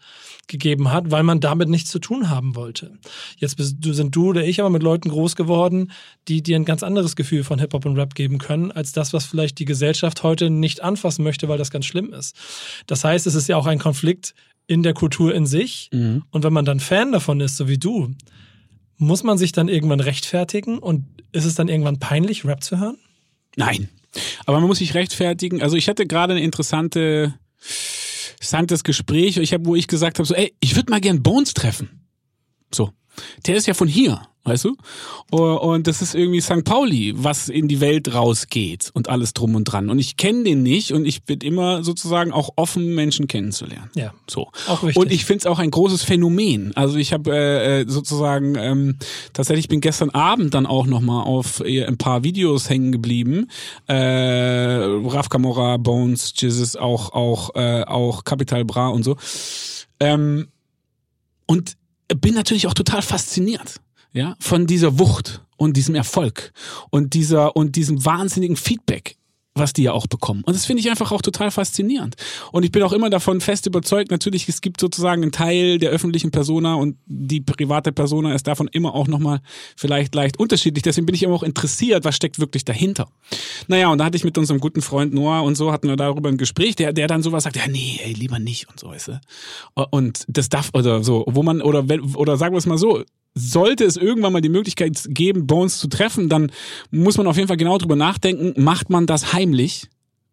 [0.50, 2.98] gegeben hat, weil man damit nichts zu tun haben wollte.
[3.38, 5.92] Jetzt bist, du, sind du oder ich aber mit Leuten groß geworden,
[6.28, 9.26] die dir ein ganz anderes Gefühl von Hip-Hop und Rap geben können, als das, was
[9.26, 12.36] vielleicht die Gesellschaft heute nicht anfassen möchte, weil das ganz schlimm ist.
[12.88, 14.34] Das heißt, es ist ja auch ein Konflikt
[14.68, 15.90] in der Kultur in sich.
[16.32, 18.14] Und wenn man dann Fan davon ist, so wie du,
[18.98, 22.98] muss man sich dann irgendwann rechtfertigen und ist es dann irgendwann peinlich, Rap zu hören?
[23.56, 23.90] Nein.
[24.46, 25.62] Aber man muss sich rechtfertigen.
[25.62, 27.34] Also ich hatte gerade eine interessante,
[28.39, 31.54] interessantes Gespräch, ich hab, wo ich gesagt habe, so, ey, ich würde mal gern Bones
[31.54, 32.08] treffen.
[32.73, 32.93] So.
[33.45, 34.75] Der ist ja von hier, weißt du?
[35.30, 36.63] Und das ist irgendwie St.
[36.63, 39.89] Pauli, was in die Welt rausgeht und alles drum und dran.
[39.89, 43.89] Und ich kenne den nicht und ich bin immer sozusagen auch offen, Menschen kennenzulernen.
[43.95, 44.13] Ja.
[44.28, 44.49] So.
[44.67, 44.97] Auch wichtig.
[44.97, 46.75] Und ich finde es auch ein großes Phänomen.
[46.75, 48.97] Also ich habe äh, äh, sozusagen ähm,
[49.34, 53.47] tatsächlich bin gestern Abend dann auch noch mal auf äh, ein paar Videos hängen geblieben.
[53.88, 59.17] Äh, Raf Camora, Bones, Jesus, auch auch äh, auch Capital Bra und so.
[59.99, 60.47] Ähm,
[61.45, 61.75] und
[62.21, 63.80] bin natürlich auch total fasziniert,
[64.13, 66.52] ja, von dieser Wucht und diesem Erfolg
[66.89, 69.17] und dieser und diesem wahnsinnigen Feedback,
[69.56, 70.41] was die ja auch bekommen.
[70.45, 72.15] Und das finde ich einfach auch total faszinierend.
[72.54, 75.89] Und ich bin auch immer davon fest überzeugt, natürlich, es gibt sozusagen einen Teil der
[75.89, 79.41] öffentlichen Persona und die private Persona ist davon immer auch nochmal
[79.76, 80.84] vielleicht leicht unterschiedlich.
[80.84, 83.10] Deswegen bin ich immer auch interessiert, was steckt wirklich dahinter.
[83.67, 86.30] Naja, und da hatte ich mit unserem guten Freund Noah und so hatten wir darüber
[86.30, 89.12] ein Gespräch, der, der dann sowas sagt, ja, nee, ey, lieber nicht und so, weißt.
[89.91, 93.04] Und das darf, oder so, wo man, oder, wenn- oder sagen wir es mal so,
[93.36, 96.52] sollte es irgendwann mal die Möglichkeit geben, Bones zu treffen, dann
[96.92, 99.88] muss man auf jeden Fall genau drüber nachdenken, macht man das heimlich?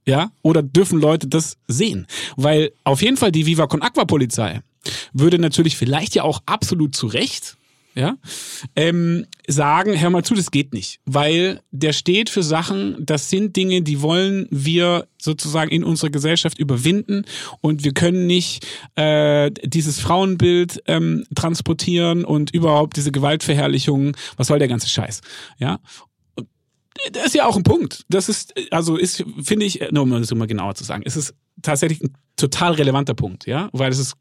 [0.07, 0.31] Ja?
[0.43, 2.07] Oder dürfen Leute das sehen?
[2.37, 4.61] Weil auf jeden Fall die Viva Con Aqua Polizei
[5.13, 7.56] würde natürlich vielleicht ja auch absolut zu Recht
[7.97, 8.19] ja,
[8.77, 11.01] ähm, sagen, hör mal zu, das geht nicht.
[11.07, 16.59] Weil der steht für Sachen, das sind Dinge, die wollen wir sozusagen in unserer Gesellschaft
[16.59, 17.25] überwinden
[17.63, 24.59] und wir können nicht äh, dieses Frauenbild ähm, transportieren und überhaupt diese Gewaltverherrlichung, was soll
[24.59, 25.23] der ganze Scheiß?
[25.59, 25.79] Ja,
[27.13, 28.05] das ist ja auch ein Punkt.
[28.11, 31.35] Das ist, also ist, finde ich, nur um es mal genauer zu sagen, ist es
[31.63, 34.17] tatsächlich ein total relevanter Punkt, ja, weil es ist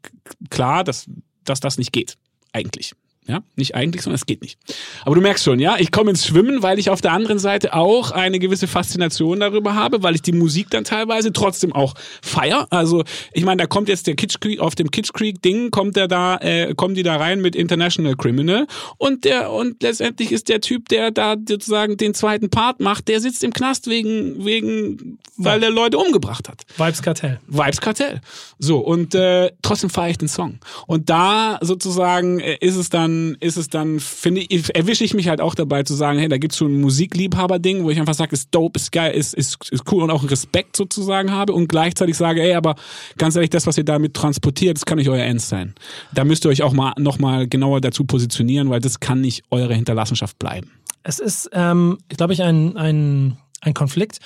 [0.48, 1.06] klar, dass,
[1.44, 2.16] dass das nicht geht,
[2.52, 2.94] eigentlich.
[3.28, 4.56] Ja, nicht eigentlich, sondern es geht nicht.
[5.04, 7.74] Aber du merkst schon, ja, ich komme ins Schwimmen, weil ich auf der anderen Seite
[7.74, 12.68] auch eine gewisse Faszination darüber habe, weil ich die Musik dann teilweise trotzdem auch feier.
[12.70, 15.96] Also, ich meine, da kommt jetzt der Kitsch Creek, auf dem Kitsch Creek Ding kommt
[15.96, 20.48] der da, äh, kommen die da rein mit International Criminal und der, und letztendlich ist
[20.48, 25.18] der Typ, der da sozusagen den zweiten Part macht, der sitzt im Knast wegen, wegen,
[25.36, 26.62] weil der Leute umgebracht hat.
[26.76, 27.40] Vibes Kartell.
[27.48, 28.20] Vibes Kartell.
[28.60, 30.60] So, und äh, trotzdem feiere ich den Song.
[30.86, 35.28] Und da sozusagen äh, ist es dann ist es dann, finde ich, erwische ich mich
[35.28, 38.32] halt auch dabei zu sagen, hey, da gibt's so ein Musikliebhaber-Ding, wo ich einfach sage,
[38.32, 42.16] ist dope, ist geil, ist, ist, ist cool und auch Respekt sozusagen habe und gleichzeitig
[42.16, 42.76] sage, ey, aber
[43.18, 45.74] ganz ehrlich, das, was ihr damit transportiert, das kann nicht euer Ernst sein.
[46.14, 49.74] Da müsst ihr euch auch mal nochmal genauer dazu positionieren, weil das kann nicht eure
[49.74, 50.70] Hinterlassenschaft bleiben.
[51.02, 54.18] Es ist, ähm, glaube ich, ein, ein, ein Konflikt,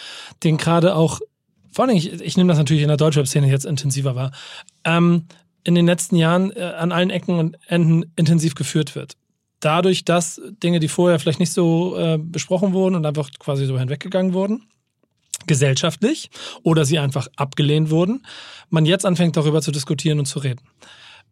[0.44, 1.20] den gerade auch,
[1.72, 4.32] vor allem, ich, ich nehme das natürlich in der Deutschrap-Szene jetzt intensiver wahr,
[4.84, 5.24] ähm,
[5.64, 9.16] in den letzten Jahren äh, an allen Ecken und Enden intensiv geführt wird.
[9.60, 13.78] Dadurch, dass Dinge, die vorher vielleicht nicht so äh, besprochen wurden und einfach quasi so
[13.78, 14.68] hinweggegangen wurden,
[15.46, 16.30] gesellschaftlich,
[16.62, 18.26] oder sie einfach abgelehnt wurden,
[18.70, 20.62] man jetzt anfängt darüber zu diskutieren und zu reden.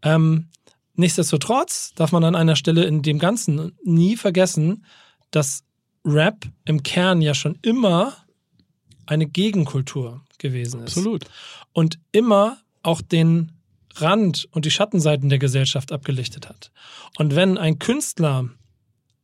[0.03, 0.49] Ähm,
[0.95, 4.85] nichtsdestotrotz darf man an einer Stelle in dem Ganzen nie vergessen,
[5.31, 5.65] dass
[6.05, 8.17] Rap im Kern ja schon immer
[9.07, 10.97] eine Gegenkultur gewesen ist.
[10.97, 11.25] Absolut.
[11.73, 13.53] Und immer auch den
[14.01, 16.71] Rand und die Schattenseiten der Gesellschaft abgelichtet hat.
[17.19, 18.49] Und wenn ein Künstler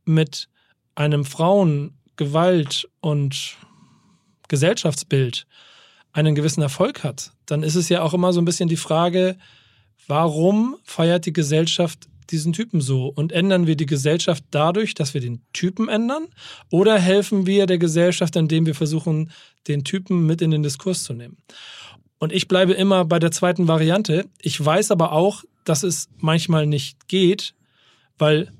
[0.04, 0.48] mit
[0.94, 3.56] einem Frauen-, Gewalt- und
[4.48, 5.46] Gesellschaftsbild
[6.12, 9.36] einen gewissen Erfolg hat, dann ist es ja auch immer so ein bisschen die Frage,
[10.06, 13.08] warum feiert die Gesellschaft diesen Typen so?
[13.08, 16.26] Und ändern wir die Gesellschaft dadurch, dass wir den Typen ändern?
[16.70, 19.30] Oder helfen wir der Gesellschaft, indem wir versuchen,
[19.68, 21.36] den Typen mit in den Diskurs zu nehmen?
[22.18, 24.26] Und ich bleibe immer bei der zweiten Variante.
[24.40, 27.54] Ich weiß aber auch, dass es manchmal nicht geht,
[28.18, 28.50] weil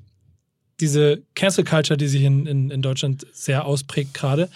[0.79, 4.49] diese Cancel Culture, die sich in, in, in Deutschland sehr ausprägt gerade,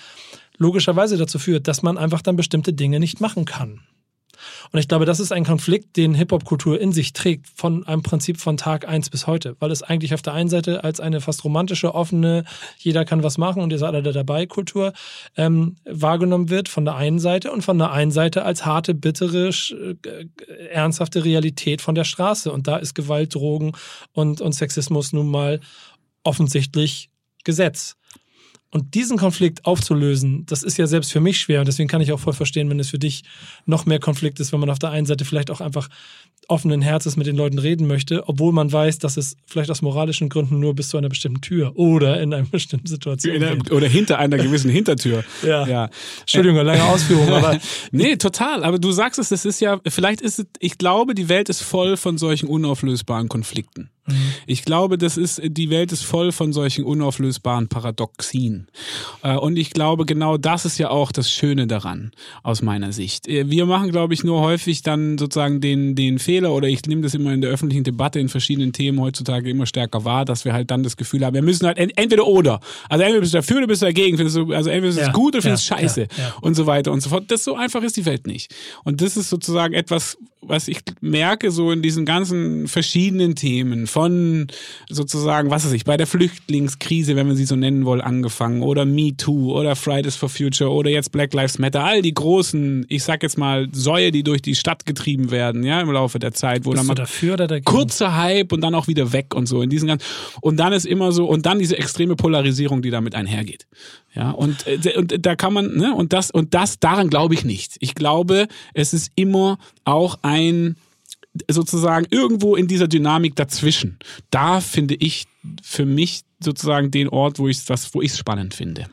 [0.58, 3.82] logischerweise dazu führt, dass man einfach dann bestimmte Dinge nicht machen kann.
[4.72, 8.40] Und ich glaube, das ist ein Konflikt, den Hip-Hop-Kultur in sich trägt, von einem Prinzip
[8.40, 9.56] von Tag 1 bis heute.
[9.60, 12.44] Weil es eigentlich auf der einen Seite als eine fast romantische, offene,
[12.78, 14.94] jeder kann was machen und ihr seid alle dabei Kultur
[15.38, 19.50] ähm, wahrgenommen wird, von der einen Seite und von der einen Seite als harte, bittere,
[19.50, 22.52] äh, ernsthafte Realität von der Straße.
[22.52, 23.74] Und da ist Gewalt, Drogen
[24.14, 25.60] und, und Sexismus nun mal
[26.24, 27.10] offensichtlich
[27.44, 27.99] Gesetz.
[28.72, 31.60] Und diesen Konflikt aufzulösen, das ist ja selbst für mich schwer.
[31.60, 33.24] Und deswegen kann ich auch voll verstehen, wenn es für dich
[33.66, 35.90] noch mehr Konflikt ist, wenn man auf der einen Seite vielleicht auch einfach
[36.48, 40.30] offenen Herzens mit den Leuten reden möchte, obwohl man weiß, dass es vielleicht aus moralischen
[40.30, 43.72] Gründen nur bis zu einer bestimmten Tür oder in einer bestimmten Situation der, geht.
[43.72, 45.24] Oder hinter einer gewissen Hintertür.
[45.44, 45.66] Ja.
[45.68, 45.90] ja.
[46.22, 47.60] Entschuldigung, lange Ausführung, aber
[47.92, 48.64] Nee, total.
[48.64, 51.62] Aber du sagst es, das ist ja, vielleicht ist es, ich glaube, die Welt ist
[51.62, 53.90] voll von solchen unauflösbaren Konflikten.
[54.48, 58.68] Ich glaube, das ist, die Welt ist voll von solchen unauflösbaren Paradoxien.
[59.24, 62.12] Äh, Und ich glaube, genau das ist ja auch das Schöne daran,
[62.44, 63.28] aus meiner Sicht.
[63.28, 67.02] Äh, Wir machen, glaube ich, nur häufig dann sozusagen den, den Fehler, oder ich nehme
[67.02, 70.54] das immer in der öffentlichen Debatte in verschiedenen Themen heutzutage immer stärker wahr, dass wir
[70.54, 72.60] halt dann das Gefühl haben, wir müssen halt ent- entweder oder.
[72.88, 74.16] Also entweder bist du dafür oder bist du dagegen.
[74.18, 76.02] Findest du, also entweder ist es Ja, gut oder findest du ja, scheiße.
[76.02, 76.36] ja.
[76.42, 77.24] Und so weiter und so fort.
[77.30, 78.54] Das so einfach ist die Welt nicht.
[78.84, 84.48] Und das ist sozusagen etwas, was ich merke, so in diesen ganzen verschiedenen Themen von
[84.90, 88.86] sozusagen, was weiß ich, bei der Flüchtlingskrise, wenn wir sie so nennen wollen, angefangen oder
[88.86, 93.04] Me Too oder Fridays for Future oder jetzt Black Lives Matter, all die großen, ich
[93.04, 96.66] sag jetzt mal, Säue, die durch die Stadt getrieben werden, ja, im Laufe der Zeit,
[96.66, 97.66] wo bist dann mal dafür oder dagegen?
[97.66, 100.06] kurzer Hype und dann auch wieder weg und so in diesen ganzen
[100.42, 103.68] und dann ist immer so und dann diese extreme Polarisierung, die damit einhergeht.
[104.14, 107.46] Ja, und äh, und da kann man, ne, und das und das daran glaube ich
[107.46, 107.78] nicht.
[107.80, 110.76] Ich glaube, es ist immer auch ein
[111.50, 114.00] sozusagen irgendwo in dieser Dynamik dazwischen.
[114.32, 115.26] Da finde ich
[115.62, 118.88] für mich sozusagen den Ort, wo ich das wo ich es spannend finde.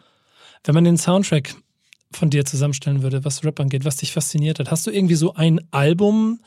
[0.64, 1.54] Wenn man den Soundtrack
[2.12, 5.35] von dir zusammenstellen würde, was Rap angeht, was dich fasziniert hat, hast du irgendwie so
[5.35, 6.40] ein Album,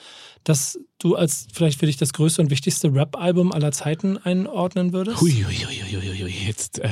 [0.43, 5.21] das du als vielleicht für dich das größte und wichtigste Rap-Album aller Zeiten einordnen würdest?
[5.21, 5.45] Hui.
[6.45, 6.89] Jetzt, äh,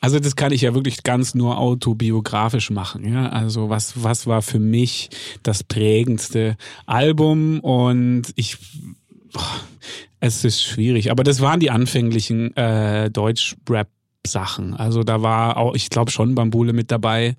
[0.00, 3.10] also das kann ich ja wirklich ganz nur autobiografisch machen.
[3.10, 3.28] Ja?
[3.28, 5.10] Also was, was war für mich
[5.42, 8.58] das prägendste Album und ich,
[9.32, 9.60] boah,
[10.20, 13.88] es ist schwierig, aber das waren die anfänglichen äh, Deutsch-Rap
[14.26, 14.74] Sachen.
[14.74, 17.36] Also da war auch, ich glaube schon Bambule mit dabei.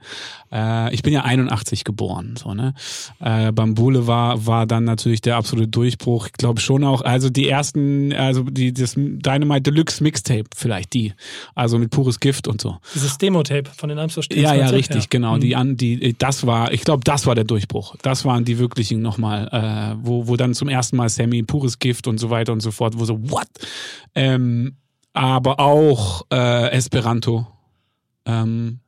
[0.51, 2.73] Äh, ich bin ja 81 geboren, so ne.
[3.19, 6.27] Äh, Bambule war war dann natürlich der absolute Durchbruch.
[6.27, 11.13] Ich glaube schon auch, also die ersten, also die das Dynamite Deluxe Mixtape vielleicht die,
[11.55, 12.77] also mit pures Gift und so.
[12.95, 15.37] Dieses Demo-Tape von den Amstel Ja, ja, richtig, genau.
[15.37, 17.95] Die an, die, das war, ich glaube, das war der Durchbruch.
[18.01, 22.07] Das waren die wirklichen nochmal, äh, wo, wo dann zum ersten Mal Sammy pures Gift
[22.07, 23.47] und so weiter und so fort, wo so what?
[24.15, 24.75] Ähm,
[25.17, 27.47] aber auch äh, Esperanto.
[28.25, 28.79] Ähm,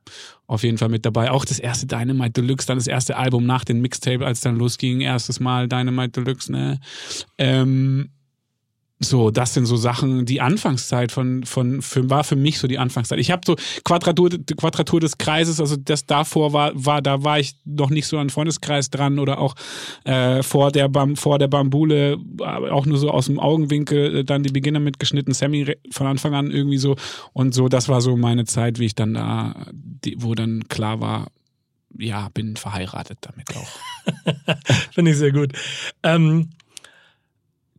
[0.47, 1.31] auf jeden Fall mit dabei.
[1.31, 5.01] Auch das erste Dynamite Deluxe, dann das erste Album nach dem Mixtape, als dann losging,
[5.01, 6.79] erstes Mal Dynamite Deluxe, ne?
[7.37, 8.09] Ähm,
[9.01, 12.77] So, das sind so Sachen, die Anfangszeit von, von, für, war für mich so die
[12.77, 13.17] Anfangszeit.
[13.19, 17.55] Ich habe so Quadratur, Quadratur des Kreises, also das davor war, war, da war ich
[17.63, 19.55] noch nicht so an Freundeskreis dran oder auch
[20.03, 24.43] äh, vor der Bam, vor der Bambule, auch nur so aus dem Augenwinkel, äh, dann
[24.43, 26.97] die Beginner mitgeschnitten, Sammy von Anfang an irgendwie so.
[27.31, 30.99] Und so, das war so meine Zeit, wie ich dann da, die, wo dann klar
[30.99, 31.27] war,
[31.97, 34.55] ja, bin verheiratet damit auch.
[34.91, 35.53] Finde ich sehr gut.
[36.03, 36.49] Ähm,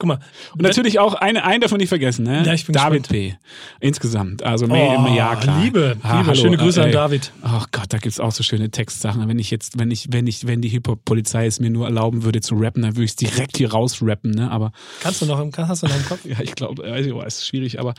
[0.00, 0.18] Guck mal.
[0.54, 2.42] Und natürlich auch eine, einen davon nicht vergessen, ne?
[2.44, 3.38] Ja, ich bin David gespannt.
[3.38, 3.86] P.
[3.86, 4.42] Insgesamt.
[4.42, 5.62] Also, Oh, ja, klar.
[5.62, 6.26] Liebe, Ah, Liebe.
[6.30, 6.92] hallo, Schöne Grüße äh, an.
[6.92, 7.32] David.
[7.42, 9.28] Ach Gott, da gibt's auch so schöne Textsachen.
[9.28, 12.40] Wenn ich jetzt, wenn ich, wenn ich, wenn die Hip-Hop-Polizei es mir nur erlauben würde
[12.40, 14.50] zu rappen, dann würde ich es direkt hier rausrappen, ne?
[14.50, 16.20] Aber Kannst du noch im, hast du noch im Kopf?
[16.24, 17.92] ja, ich glaube, also, ist schwierig, aber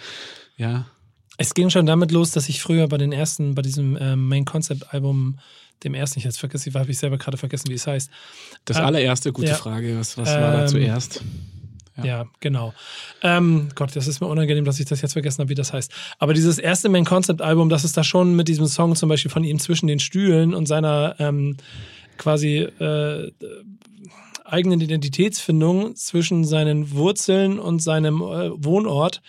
[0.57, 0.85] ja.
[1.37, 4.45] Es ging schon damit los, dass ich früher bei den ersten, bei diesem ähm, Main
[4.45, 5.37] Concept Album,
[5.83, 8.09] dem ersten, ich jetzt vergessen, habe ich selber gerade vergessen, wie es heißt.
[8.65, 9.55] Das Ähm, allererste, gute ja.
[9.55, 9.97] Frage.
[9.99, 11.21] Was, was war da Ähm, zuerst?
[11.97, 12.25] Ja, Ja.
[12.39, 12.73] genau.
[13.21, 15.91] Ähm, Gott, das ist mir unangenehm, dass ich das jetzt vergessen habe, wie das heißt.
[16.19, 19.32] Aber dieses erste Main Concept Album, das ist da schon mit diesem Song zum Beispiel
[19.32, 21.58] von ihm zwischen den Stühlen und seiner ähm,
[22.17, 23.32] quasi äh,
[24.45, 29.21] eigenen Identitätsfindung zwischen seinen Wurzeln und seinem äh, Wohnort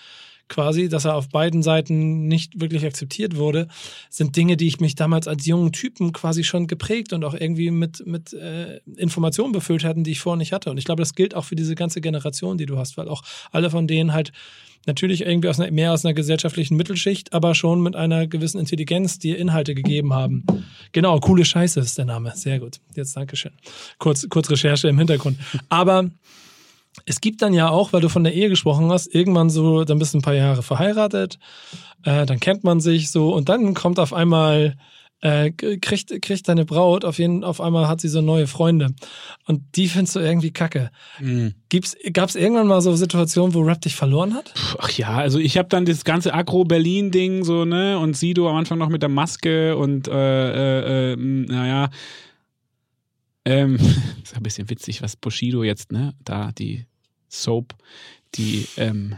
[0.53, 3.69] quasi, dass er auf beiden Seiten nicht wirklich akzeptiert wurde,
[4.11, 7.71] sind Dinge, die ich mich damals als jungen Typen quasi schon geprägt und auch irgendwie
[7.71, 10.71] mit, mit äh, Informationen befüllt hatten, die ich vorher nicht hatte.
[10.71, 13.23] Und ich glaube, das gilt auch für diese ganze Generation, die du hast, weil auch
[13.51, 14.33] alle von denen halt
[14.87, 19.19] natürlich irgendwie aus einer, mehr aus einer gesellschaftlichen Mittelschicht, aber schon mit einer gewissen Intelligenz,
[19.19, 20.45] die Inhalte gegeben haben.
[20.93, 22.33] Genau, coole Scheiße ist der Name.
[22.35, 22.81] Sehr gut.
[22.95, 23.53] Jetzt Dankeschön.
[23.99, 25.39] Kurz, kurz Recherche im Hintergrund.
[25.69, 26.11] Aber
[27.07, 29.99] es gibt dann ja auch, weil du von der Ehe gesprochen hast, irgendwann so, dann
[29.99, 31.39] bist du ein paar Jahre verheiratet,
[32.05, 34.77] äh, dann kennt man sich so und dann kommt auf einmal,
[35.21, 38.89] äh, kriegt, kriegt deine Braut, auf, jeden, auf einmal hat sie so neue Freunde
[39.47, 40.91] und die findest du irgendwie kacke.
[41.21, 41.55] Mhm.
[42.13, 44.53] Gab es irgendwann mal so Situationen, wo Rap dich verloren hat?
[44.79, 47.99] Ach ja, also ich habe dann das ganze Agro-Berlin-Ding so, ne?
[47.99, 51.89] Und Sido am Anfang noch mit der Maske und äh, äh, äh, naja.
[53.45, 53.77] Ähm,
[54.23, 56.15] ist ein bisschen witzig, was Bushido jetzt, ne?
[56.25, 56.87] Da die
[57.29, 57.75] Soap,
[58.35, 59.17] die ähm,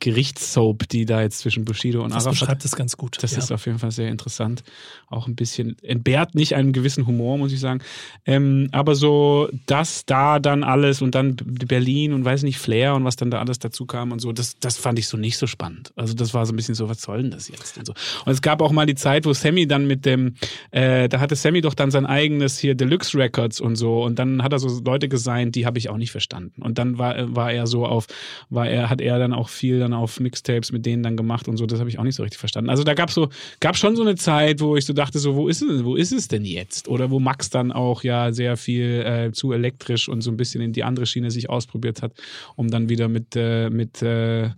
[0.00, 3.22] Gerichtssoap, die da jetzt zwischen Bushido und Das Arafat beschreibt es ganz gut.
[3.22, 3.38] Das ja.
[3.38, 4.64] ist auf jeden Fall sehr interessant.
[5.08, 7.80] Auch ein bisschen, entbehrt nicht einem gewissen Humor, muss ich sagen.
[8.26, 13.04] Ähm, aber so, das da dann alles und dann Berlin und weiß nicht, Flair und
[13.04, 15.46] was dann da alles dazu kam und so, das, das fand ich so nicht so
[15.46, 15.92] spannend.
[15.94, 17.78] Also das war so ein bisschen so, was soll denn das jetzt?
[17.78, 17.94] Und, so.
[18.26, 20.34] und es gab auch mal die Zeit, wo Sammy dann mit dem,
[20.72, 24.42] äh, da hatte Sammy doch dann sein eigenes hier Deluxe Records und so und dann
[24.42, 26.62] hat er so Leute gesigned, die habe ich auch nicht verstanden.
[26.62, 28.06] Und dann war, war er so auf,
[28.50, 31.56] war er, hat er dann auch viel dann auf Mixtapes mit denen dann gemacht und
[31.56, 32.70] so, das habe ich auch nicht so richtig verstanden.
[32.70, 33.28] Also da gab so,
[33.60, 36.12] gab schon so eine Zeit, wo ich so dachte, so, wo ist es, wo ist
[36.12, 36.88] es denn jetzt?
[36.88, 40.60] Oder wo Max dann auch ja sehr viel äh, zu elektrisch und so ein bisschen
[40.60, 42.12] in die andere Schiene sich ausprobiert hat,
[42.56, 44.50] um dann wieder mit, äh, mit äh,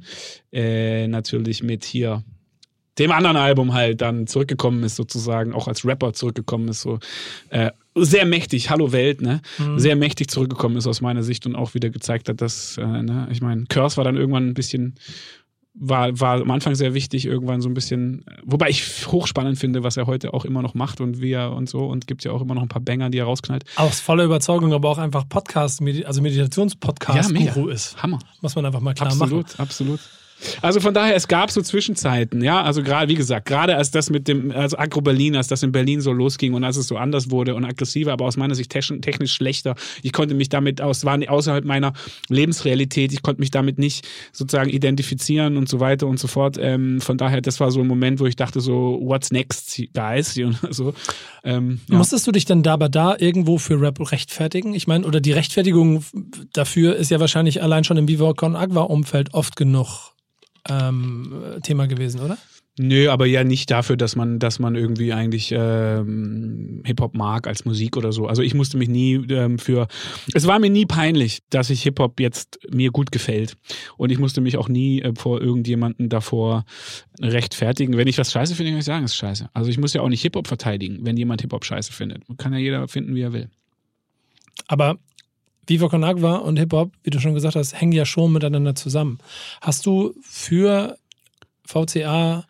[0.53, 2.23] äh, natürlich mit hier
[2.99, 6.99] dem anderen Album halt dann zurückgekommen ist, sozusagen, auch als Rapper zurückgekommen ist, so
[7.51, 9.41] äh, sehr mächtig, Hallo Welt, ne?
[9.77, 13.29] Sehr mächtig zurückgekommen ist aus meiner Sicht und auch wieder gezeigt hat, dass, äh, ne,
[13.31, 14.95] ich meine, Curse war dann irgendwann ein bisschen,
[15.75, 19.97] war, war am Anfang sehr wichtig, irgendwann so ein bisschen, wobei ich hochspannend finde, was
[19.97, 22.43] er heute auch immer noch macht und wie er und so und gibt ja auch
[22.43, 23.65] immer noch ein paar Banger, die er rausknallt.
[23.77, 28.03] Aus voller Überzeugung, aber auch einfach Podcast, also Meditationspodcast-Guru ist.
[28.03, 28.19] Hammer.
[28.41, 29.61] Muss man einfach mal klar absolut, machen.
[29.61, 30.01] absolut.
[30.63, 34.11] Also von daher, es gab so Zwischenzeiten, ja, also gerade, wie gesagt, gerade als das
[34.11, 36.97] mit dem, also Agro Berlin, als das in Berlin so losging und als es so
[36.97, 39.75] anders wurde und aggressiver, aber aus meiner Sicht technisch, schlechter.
[40.03, 41.93] Ich konnte mich damit aus, war außerhalb meiner
[42.29, 46.59] Lebensrealität, ich konnte mich damit nicht sozusagen identifizieren und so weiter und so fort.
[46.61, 50.39] Ähm, von daher, das war so ein Moment, wo ich dachte so, what's next, guys?
[50.71, 50.95] So.
[51.45, 51.97] Ähm, ja.
[51.97, 54.75] Musstest du dich denn da aber da irgendwo für Rap rechtfertigen?
[54.75, 56.05] Ich meine, oder die Rechtfertigung
[56.53, 60.13] dafür ist ja wahrscheinlich allein schon im Viva Con Agua Umfeld oft genug
[60.69, 62.39] ähm, Thema gewesen, oder?
[62.79, 67.65] Nö, aber ja nicht dafür, dass man, dass man irgendwie eigentlich ähm, Hip-Hop mag als
[67.65, 68.27] Musik oder so.
[68.27, 69.89] Also ich musste mich nie ähm, für.
[70.35, 73.57] Es war mir nie peinlich, dass ich Hip-Hop jetzt mir gut gefällt.
[73.97, 76.67] Und ich musste mich auch nie äh, vor irgendjemanden davor
[77.19, 77.97] rechtfertigen.
[77.97, 79.49] Wenn ich was scheiße finde, kann ich sagen, es ist scheiße.
[79.55, 82.25] Also ich muss ja auch nicht Hip-Hop verteidigen, wenn jemand Hip-Hop scheiße findet.
[82.37, 83.49] Kann ja jeder finden, wie er will.
[84.69, 84.99] Aber
[85.67, 89.19] Viva Con Agua und Hip-Hop, wie du schon gesagt hast, hängen ja schon miteinander zusammen.
[89.61, 90.97] Hast du für
[91.65, 92.45] VCA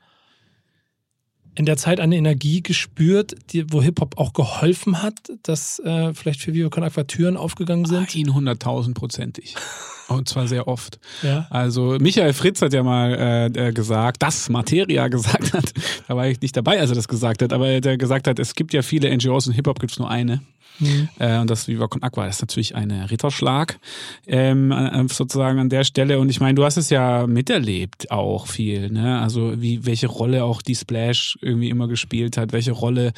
[1.54, 6.40] in der Zeit eine Energie gespürt, die, wo Hip-Hop auch geholfen hat, dass äh, vielleicht
[6.40, 8.14] für Viva Con Agua Türen aufgegangen sind?
[8.14, 9.54] Ihn hunderttausendprozentig.
[10.08, 11.00] Und zwar sehr oft.
[11.22, 11.46] Ja.
[11.50, 15.72] Also Michael Fritz hat ja mal äh, äh, gesagt, dass Materia gesagt hat,
[16.06, 18.54] da war ich nicht dabei, als er das gesagt hat, aber der gesagt hat, es
[18.54, 20.42] gibt ja viele NGOs und Hip-Hop gibt es nur eine.
[20.78, 21.08] Mhm.
[21.18, 23.78] Äh, und das Viva Con Aqua ist natürlich ein Ritterschlag
[24.26, 26.18] ähm, äh, sozusagen an der Stelle.
[26.18, 29.20] Und ich meine, du hast es ja miterlebt auch viel, ne?
[29.20, 33.12] Also wie welche Rolle auch die Splash irgendwie immer gespielt hat, welche Rolle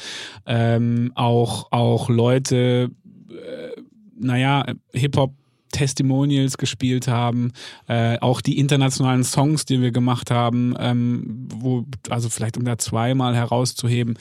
[0.45, 2.91] ähm, auch auch Leute,
[3.29, 3.81] äh,
[4.17, 5.33] naja, Hip Hop
[5.71, 7.51] Testimonials gespielt haben,
[7.87, 12.77] äh, auch die internationalen Songs, die wir gemacht haben, ähm, wo, also vielleicht um da
[12.77, 14.17] zweimal herauszuheben,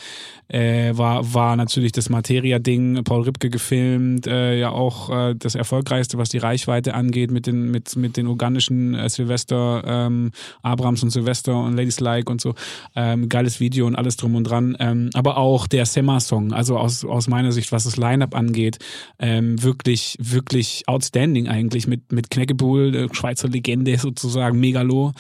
[0.49, 6.19] äh, war, war natürlich das Materia-Ding, Paul Ripke gefilmt, äh, ja auch äh, das erfolgreichste,
[6.19, 10.33] was die Reichweite angeht, mit den, mit, mit den ugandischen äh, Silvester, ähm,
[10.63, 12.55] Abrams und Silvester und Ladies Like und so.
[12.95, 14.77] Ähm, geiles Video und alles drum und dran.
[14.81, 18.79] Ähm, aber auch der Sema-Song, also aus, aus meiner Sicht, was das Line-Up angeht,
[19.19, 25.13] ähm, wirklich, wirklich outstanding eigentlich mit, mit Kneckebuhl, äh, Schweizer Legende sozusagen, Megalo.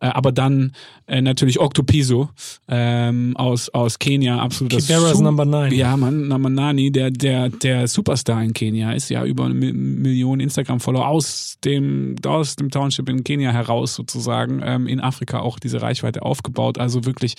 [0.00, 0.72] Äh, aber dann
[1.06, 2.30] äh, natürlich Octopiso
[2.68, 5.72] ähm, aus, aus Kenia, absolut Kiberas Number 9.
[5.72, 10.40] Ja, man, Number Nani, der, der, der Superstar in Kenia, ist ja über eine Million
[10.40, 15.82] Instagram-Follower aus dem, aus dem Township in Kenia heraus sozusagen ähm, in Afrika auch diese
[15.82, 16.78] Reichweite aufgebaut.
[16.78, 17.34] Also wirklich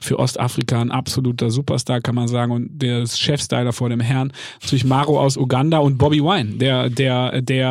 [0.00, 2.52] für Ostafrika ein absoluter Superstar, kann man sagen.
[2.52, 4.32] Und der Chefstyler vor dem Herrn.
[4.60, 7.69] Natürlich Maro aus Uganda und Bobby Wine, der, der, der,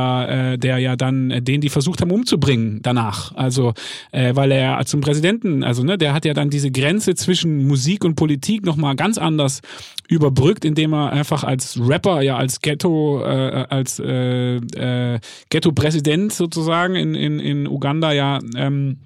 [0.53, 3.35] äh, der ja dann, äh, den die versucht haben umzubringen danach.
[3.35, 3.73] Also,
[4.11, 8.05] äh, weil er zum Präsidenten, also ne, der hat ja dann diese Grenze zwischen Musik
[8.05, 9.61] und Politik nochmal ganz anders
[10.07, 15.19] überbrückt, indem er einfach als Rapper, ja als Ghetto, äh, als äh, äh,
[15.49, 18.97] Ghetto-Präsident sozusagen in, in, in Uganda ja ähm,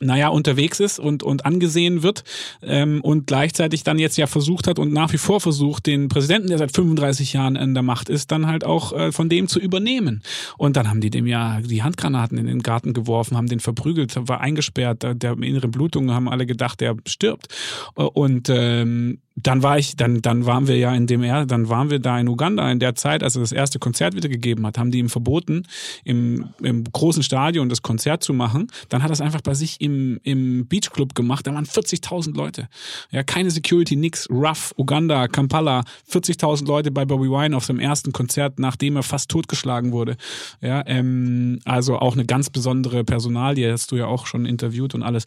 [0.00, 2.24] naja, unterwegs ist und, und angesehen wird
[2.62, 6.48] ähm, und gleichzeitig dann jetzt ja versucht hat und nach wie vor versucht, den Präsidenten,
[6.48, 9.58] der seit 35 Jahren in der Macht ist, dann halt auch äh, von dem zu
[9.58, 10.22] übernehmen.
[10.56, 14.14] Und dann haben die dem ja die Handgranaten in den Garten geworfen, haben den verprügelt,
[14.28, 17.48] war eingesperrt, der, der innere Blutungen haben alle gedacht, der stirbt.
[17.94, 21.98] Und ähm, dann war ich, dann, dann waren wir ja in dem, dann waren wir
[21.98, 24.90] da in Uganda in der Zeit, als er das erste Konzert wieder gegeben hat, haben
[24.90, 25.64] die ihm verboten,
[26.04, 28.68] im, im großen Stadion das Konzert zu machen.
[28.88, 31.46] Dann hat er es einfach bei sich im, im Beachclub gemacht.
[31.46, 32.68] Da waren 40.000 Leute.
[33.10, 34.28] Ja, keine Security, nix.
[34.30, 39.30] Rough, Uganda, Kampala, 40.000 Leute bei Bobby Wine auf seinem ersten Konzert, nachdem er fast
[39.30, 40.16] totgeschlagen wurde.
[40.60, 45.02] Ja, ähm, also auch eine ganz besondere Personalie, hast du ja auch schon interviewt und
[45.02, 45.24] alles.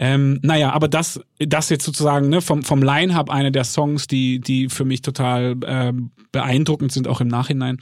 [0.00, 4.40] Ähm, naja, aber das, das jetzt sozusagen ne, vom, vom Line-Up eine der Songs, die,
[4.40, 5.92] die für mich total äh,
[6.32, 7.78] beeindruckend sind, auch im Nachhinein.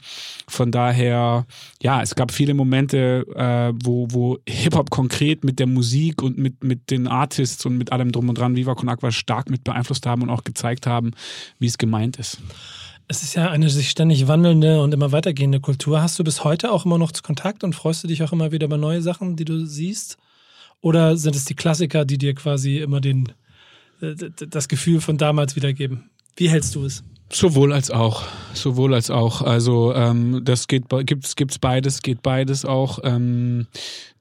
[0.47, 1.45] Von daher,
[1.81, 6.63] ja, es gab viele Momente, äh, wo, wo Hip-Hop konkret mit der Musik und mit,
[6.63, 10.05] mit den Artists und mit allem drum und dran Viva Con Aqua stark mit beeinflusst
[10.05, 11.11] haben und auch gezeigt haben,
[11.59, 12.39] wie es gemeint ist.
[13.09, 16.01] Es ist ja eine sich ständig wandelnde und immer weitergehende Kultur.
[16.01, 18.65] Hast du bis heute auch immer noch Kontakt und freust du dich auch immer wieder
[18.65, 20.17] über neue Sachen, die du siehst?
[20.81, 23.31] Oder sind es die Klassiker, die dir quasi immer den,
[23.99, 26.09] das Gefühl von damals wiedergeben?
[26.35, 27.03] Wie hältst du es?
[27.31, 28.23] Sowohl als auch,
[28.53, 29.41] sowohl als auch.
[29.41, 32.99] Also ähm, das geht gibt's gibt's beides, geht beides auch.
[33.03, 33.67] Ähm,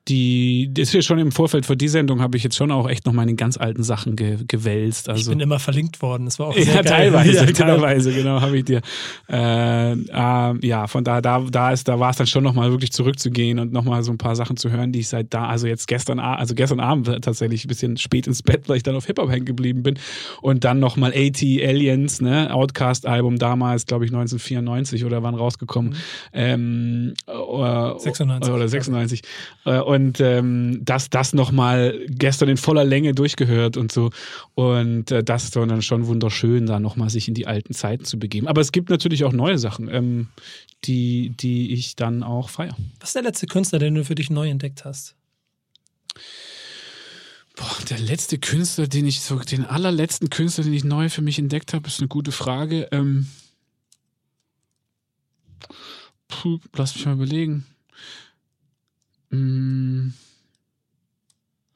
[0.08, 2.88] die, das ist ja schon im Vorfeld für die Sendung habe ich jetzt schon auch
[2.88, 5.08] echt noch meine ganz alten Sachen ge, gewälzt.
[5.08, 8.58] Also, ich bin immer verlinkt worden, das war auch Ja, teilweise, ja, teilweise, genau, habe
[8.58, 8.82] ich dir.
[9.28, 12.92] Äh, äh, ja, von da, da, da ist, da war es dann schon nochmal wirklich
[12.92, 15.88] zurückzugehen und nochmal so ein paar Sachen zu hören, die ich seit da, also jetzt
[15.88, 19.30] gestern, also gestern Abend tatsächlich ein bisschen spät ins Bett, weil ich dann auf Hip-Hop
[19.30, 19.98] hängen geblieben bin.
[20.40, 25.92] Und dann nochmal AT Aliens, ne, Outcast-Album damals, glaube ich, 1994 oder wann rausgekommen.
[25.92, 25.96] Mhm.
[26.32, 28.54] Ähm, oder, 96.
[28.54, 29.22] Oder 96.
[29.64, 34.10] Äh, und ähm, das, das nochmal gestern in voller Länge durchgehört und so.
[34.54, 38.18] Und äh, das ist dann schon wunderschön, da nochmal sich in die alten Zeiten zu
[38.18, 38.46] begeben.
[38.46, 40.28] Aber es gibt natürlich auch neue Sachen, ähm,
[40.84, 42.76] die, die ich dann auch feiere.
[43.00, 45.16] Was ist der letzte Künstler, den du für dich neu entdeckt hast?
[47.56, 51.38] Boah, der letzte Künstler, den ich so, den allerletzten Künstler, den ich neu für mich
[51.38, 52.86] entdeckt habe, ist eine gute Frage.
[52.92, 53.28] Ähm,
[56.28, 57.64] puh, lass mich mal überlegen.
[59.30, 60.12] 嗯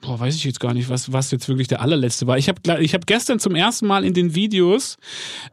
[0.01, 2.39] Boah, weiß ich jetzt gar nicht, was, was jetzt wirklich der allerletzte war.
[2.39, 4.97] Ich habe ich hab gestern zum ersten Mal in den Videos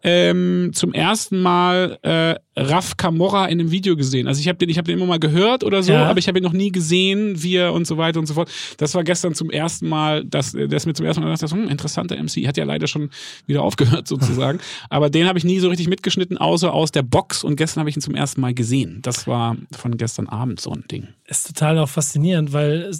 [0.03, 4.27] ähm, zum ersten Mal äh, Raf Camorra in einem Video gesehen.
[4.27, 6.05] Also ich habe den, ich hab den immer mal gehört oder so, ja.
[6.05, 8.49] aber ich habe ihn noch nie gesehen, wie er und so weiter und so fort.
[8.77, 12.15] Das war gestern zum ersten Mal, dass das mir zum ersten Mal gedacht, hm, interessanter
[12.15, 12.47] MC.
[12.47, 13.09] Hat ja leider schon
[13.47, 14.59] wieder aufgehört sozusagen.
[14.89, 17.43] aber den habe ich nie so richtig mitgeschnitten, außer aus der Box.
[17.43, 18.99] Und gestern habe ich ihn zum ersten Mal gesehen.
[19.01, 21.09] Das war von gestern Abend so ein Ding.
[21.25, 22.91] Ist total auch faszinierend, weil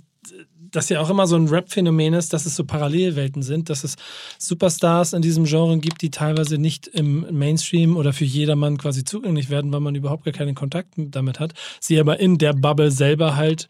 [0.77, 3.95] das ja auch immer so ein Rap-Phänomen ist, dass es so Parallelwelten sind, dass es
[4.37, 9.49] Superstars in diesem Genre gibt, die teilweise nicht im Mainstream oder für jedermann quasi zugänglich
[9.49, 11.53] werden, weil man überhaupt gar keinen Kontakt damit hat.
[11.81, 13.67] Sie aber in der Bubble selber halt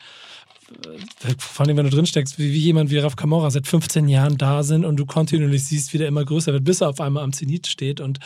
[1.38, 4.38] vor allem, wenn du drin steckst, wie, wie jemand wie Raf Kamora seit 15 Jahren
[4.38, 7.24] da sind und du kontinuierlich siehst, wie der immer größer wird, bis er auf einmal
[7.24, 8.20] am Zenit steht und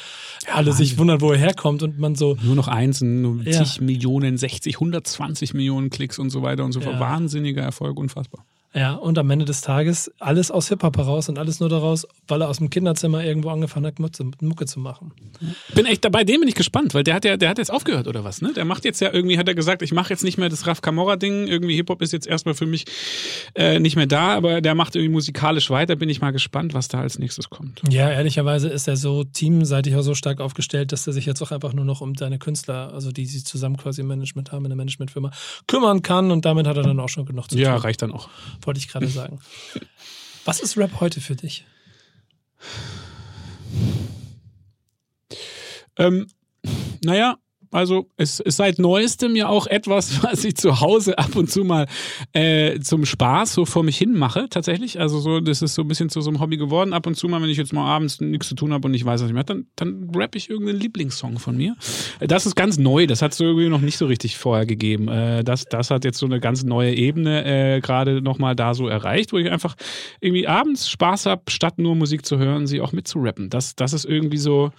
[0.51, 0.85] alle Wahnsinn.
[0.85, 3.63] sich wundern, wo er herkommt und man so, Nur noch Einsen, nur Ja.
[3.63, 6.95] zig Millionen, 60, 120 Millionen Klicks und so weiter und so fort.
[6.95, 6.99] Ja.
[6.99, 8.43] Wahnsinniger Erfolg, unfassbar.
[8.73, 12.41] Ja, und am Ende des Tages alles aus Hip-Hop heraus und alles nur daraus, weil
[12.41, 13.95] er aus dem Kinderzimmer irgendwo angefangen hat,
[14.41, 15.11] Mucke zu machen.
[15.75, 18.07] Bin echt dabei, dem bin ich gespannt, weil der hat ja, der hat jetzt aufgehört
[18.07, 18.53] oder was, ne?
[18.53, 20.81] Der macht jetzt ja irgendwie, hat er gesagt, ich mache jetzt nicht mehr das Raf
[20.81, 22.85] Kamora-Ding, irgendwie Hip-Hop ist jetzt erstmal für mich
[23.55, 26.87] äh, nicht mehr da, aber der macht irgendwie musikalisch weiter, bin ich mal gespannt, was
[26.87, 27.81] da als nächstes kommt.
[27.89, 31.51] Ja, ehrlicherweise ist er so teamseitig auch so stark aufgestellt, dass er sich jetzt auch
[31.51, 34.69] einfach nur noch um seine Künstler, also die sie zusammen quasi im Management haben, in
[34.69, 35.31] der Managementfirma,
[35.67, 37.81] kümmern kann und damit hat er dann auch schon genug zu Ja, tun.
[37.81, 38.29] reicht dann auch.
[38.61, 39.39] Wollte ich gerade sagen.
[40.45, 41.65] Was ist Rap heute für dich?
[45.97, 46.27] Ähm,
[47.03, 47.37] naja,
[47.71, 51.63] also es ist seit neuestem ja auch etwas, was ich zu Hause ab und zu
[51.63, 51.87] mal
[52.33, 54.99] äh, zum Spaß so vor mich hin mache, tatsächlich.
[54.99, 56.93] Also so, das ist so ein bisschen zu so einem Hobby geworden.
[56.93, 59.05] Ab und zu mal, wenn ich jetzt mal abends nichts zu tun habe und ich
[59.05, 61.75] weiß, was ich mache, dann, dann rappe ich irgendeinen Lieblingssong von mir.
[62.19, 65.07] Das ist ganz neu, das hat es irgendwie noch nicht so richtig vorher gegeben.
[65.07, 68.87] Äh, das, das hat jetzt so eine ganz neue Ebene äh, gerade nochmal da so
[68.87, 69.75] erreicht, wo ich einfach
[70.19, 73.49] irgendwie abends Spaß habe, statt nur Musik zu hören, sie auch mitzurappen.
[73.49, 74.71] Das, das ist irgendwie so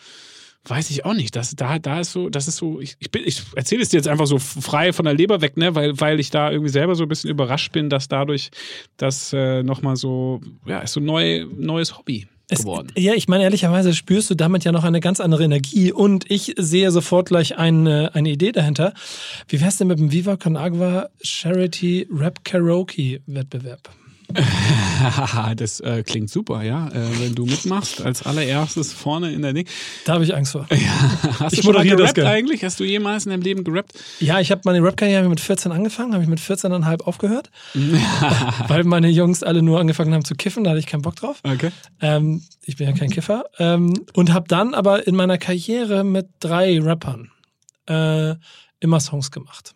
[0.66, 1.34] weiß ich auch nicht.
[1.36, 3.96] Das, da, da ist so, das ist so, ich, ich, bin- ich erzähle es dir
[3.96, 6.94] jetzt einfach so frei von der Leber weg, ne, weil, weil ich da irgendwie selber
[6.94, 8.50] so ein bisschen überrascht bin, dass dadurch
[8.96, 12.88] das äh, nochmal so, ja, ist so ein neu, neues Hobby Es, geworden.
[12.96, 16.54] ja, ich meine, ehrlicherweise spürst du damit ja noch eine ganz andere Energie und ich
[16.56, 18.94] sehe sofort gleich eine, eine Idee dahinter.
[19.48, 23.88] Wie wär's denn mit dem Viva Con Agua Charity Rap Karaoke Wettbewerb?
[25.56, 26.88] das äh, klingt super, ja.
[26.88, 29.66] Äh, wenn du mitmachst, als allererstes vorne in der Ding.
[30.04, 30.66] Da habe ich Angst vor.
[31.38, 32.30] Hast Ich du schon mal moderiere das gerappt gerne.
[32.30, 32.64] eigentlich?
[32.64, 33.92] Hast du jemals in deinem Leben gerappt?
[34.20, 37.50] Ja, ich habe meine Rap-Karriere mit 14 angefangen, habe ich mit 14,5 aufgehört,
[38.68, 41.40] weil meine Jungs alle nur angefangen haben zu kiffen, da hatte ich keinen Bock drauf.
[41.44, 41.70] Okay.
[42.00, 43.44] Ähm, ich bin ja kein Kiffer.
[43.58, 47.30] Ähm, und habe dann aber in meiner Karriere mit drei Rappern
[47.88, 48.34] äh,
[48.80, 49.74] immer Songs gemacht.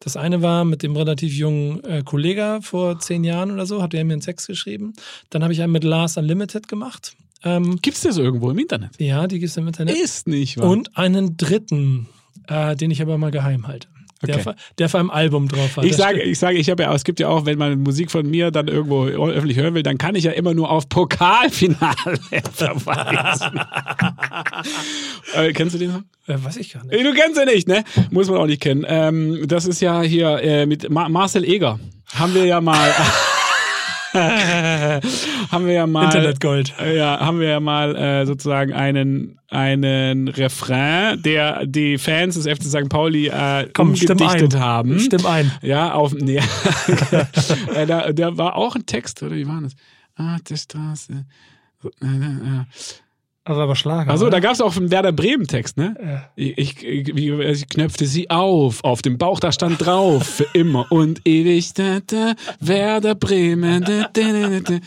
[0.00, 3.94] Das eine war mit dem relativ jungen äh, Kollega vor zehn Jahren oder so, hat
[3.94, 4.92] er mir einen Text geschrieben.
[5.30, 7.16] Dann habe ich einen mit Lars Unlimited gemacht.
[7.42, 8.90] Ähm, Gibt's das irgendwo im Internet?
[8.98, 9.96] ja, die gibt es im Internet.
[9.96, 10.68] Ist nicht wahr.
[10.68, 12.08] Und einen dritten,
[12.48, 13.88] äh, den ich aber mal geheim halte.
[14.26, 14.52] Der, Okay.
[14.78, 15.84] der auf einem Album drauf war.
[15.84, 18.28] Ich sage, ich sage, ich habe ja, es gibt ja auch, wenn man Musik von
[18.28, 22.18] mir dann irgendwo öffentlich hören will, dann kann ich ja immer nur auf Pokalfinale
[22.52, 23.60] verweisen.
[25.34, 26.02] äh, kennst du den noch?
[26.26, 26.92] äh, weiß ich gar nicht.
[26.94, 27.84] Ey, Du kennst ihn nicht, ne?
[28.10, 28.84] Muss man auch nicht kennen.
[28.88, 31.78] Ähm, das ist ja hier äh, mit Ma Marcel Eger.
[32.14, 32.90] Haben wir ja mal.
[35.50, 36.04] haben wir ja mal.
[36.04, 36.72] Internetgold.
[36.80, 42.46] Äh, Ja, haben wir ja mal äh, sozusagen einen, einen Refrain, der die Fans des
[42.46, 42.88] FC St.
[42.88, 44.60] Pauli äh, Komm, umgedichtet ein.
[44.60, 44.98] haben.
[45.00, 45.50] Stimm ein.
[45.62, 46.14] Ja, auf.
[46.18, 46.40] Nee.
[47.74, 49.72] äh, da, da war auch ein Text, oder wie war das?
[50.16, 51.24] Ah, die Straße.
[53.46, 53.52] So.
[53.52, 54.14] Also aber Schlager.
[54.14, 54.30] Oder?
[54.30, 55.94] da gab es auch einen Werder Bremen-Text, ne?
[56.02, 56.30] Ja.
[56.34, 60.90] Ich, ich, ich, ich knöpfte sie auf, auf dem Bauch, da stand drauf, für immer
[60.90, 64.78] und ewig, da, da, Werder Bremen, da, da, da, da.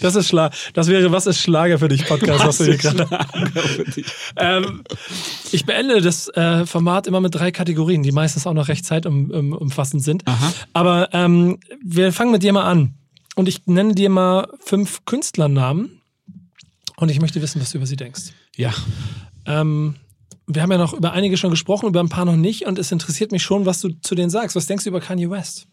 [0.00, 0.54] Das ist Schlag.
[0.74, 3.08] Das wäre was ist Schlager für dich Podcast, was du hier gerade.
[4.36, 4.84] Ähm,
[5.50, 10.02] ich beende das äh, Format immer mit drei Kategorien, die meistens auch noch recht zeitumfassend
[10.02, 10.22] sind.
[10.26, 10.52] Aha.
[10.74, 12.94] Aber ähm, wir fangen mit dir mal an.
[13.34, 15.97] Und ich nenne dir mal fünf Künstlernamen.
[16.98, 18.32] Und ich möchte wissen, was du über sie denkst.
[18.56, 18.74] Ja,
[19.46, 19.94] Ähm,
[20.48, 22.66] wir haben ja noch über einige schon gesprochen, über ein paar noch nicht.
[22.66, 24.56] Und es interessiert mich schon, was du zu denen sagst.
[24.56, 25.68] Was denkst du über Kanye West?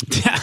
[0.24, 0.34] Ja,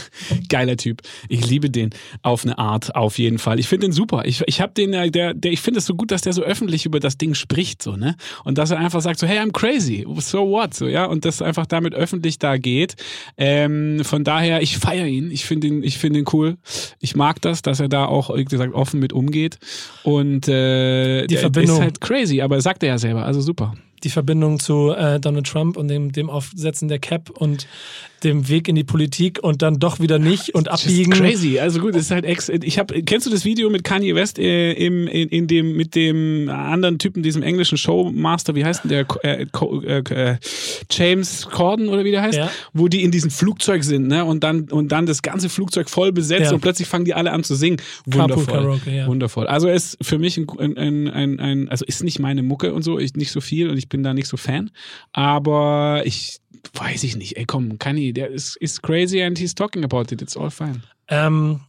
[0.49, 1.01] geiler Typ.
[1.29, 1.91] Ich liebe den
[2.21, 3.59] auf eine Art, auf jeden Fall.
[3.59, 4.23] Ich finde den super.
[4.25, 6.41] Ich, ich habe den, äh, der, der, ich finde es so gut, dass der so
[6.43, 8.15] öffentlich über das Ding spricht, so, ne?
[8.43, 11.05] Und dass er einfach sagt, so, hey, I'm crazy, so what, so, ja?
[11.05, 12.95] Und das einfach damit öffentlich da geht.
[13.37, 15.31] Ähm, von daher, ich feiere ihn.
[15.31, 16.57] Ich finde ihn, ich finde ihn cool.
[16.99, 19.57] Ich mag das, dass er da auch, wie gesagt, offen mit umgeht.
[20.03, 21.77] Und äh, Die der Verbindung.
[21.77, 23.73] ist halt crazy, aber sagt er ja selber, also super.
[24.03, 27.67] Die Verbindung zu äh, Donald Trump und dem, dem Aufsetzen der Cap und
[28.23, 31.11] dem Weg in die Politik und dann doch wieder nicht und Just abbiegen.
[31.13, 31.59] crazy.
[31.59, 32.49] Also gut, es ist halt ex.
[32.49, 35.95] Ich habe, kennst du das Video mit Kanye West äh, im in, in dem mit
[35.95, 39.05] dem anderen Typen, diesem englischen Showmaster, wie heißt denn der?
[39.23, 40.37] Äh, äh, äh,
[40.91, 42.51] James Corden oder wie der heißt, Ja.
[42.73, 44.25] wo die in diesem Flugzeug sind, ne?
[44.25, 46.53] Und dann und dann das ganze Flugzeug voll besetzt Ja.
[46.53, 47.77] und plötzlich fangen die alle an zu singen.
[48.05, 48.45] Wundervoll.
[48.45, 49.07] Karaoke, ja.
[49.07, 49.47] Wundervoll.
[49.47, 52.83] Also ist für mich ein, ein, ein, ein, ein also ist nicht meine Mucke und
[52.83, 54.71] so, ich nicht so viel und ich bin da nicht so Fan,
[55.11, 56.39] aber ich
[56.73, 57.37] weiß ich nicht.
[57.37, 60.21] Ey, komm, Kanye, der ist ist crazy and he's talking about it.
[60.21, 60.81] It's all fine.
[61.07, 61.61] Ähm,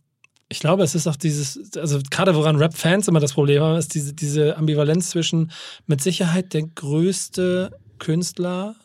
[0.49, 3.95] ich glaube, es ist auch dieses, also gerade woran Rap-Fans immer das Problem haben, ist
[3.95, 5.51] diese, diese Ambivalenz zwischen
[5.86, 8.76] mit Sicherheit der größte Künstler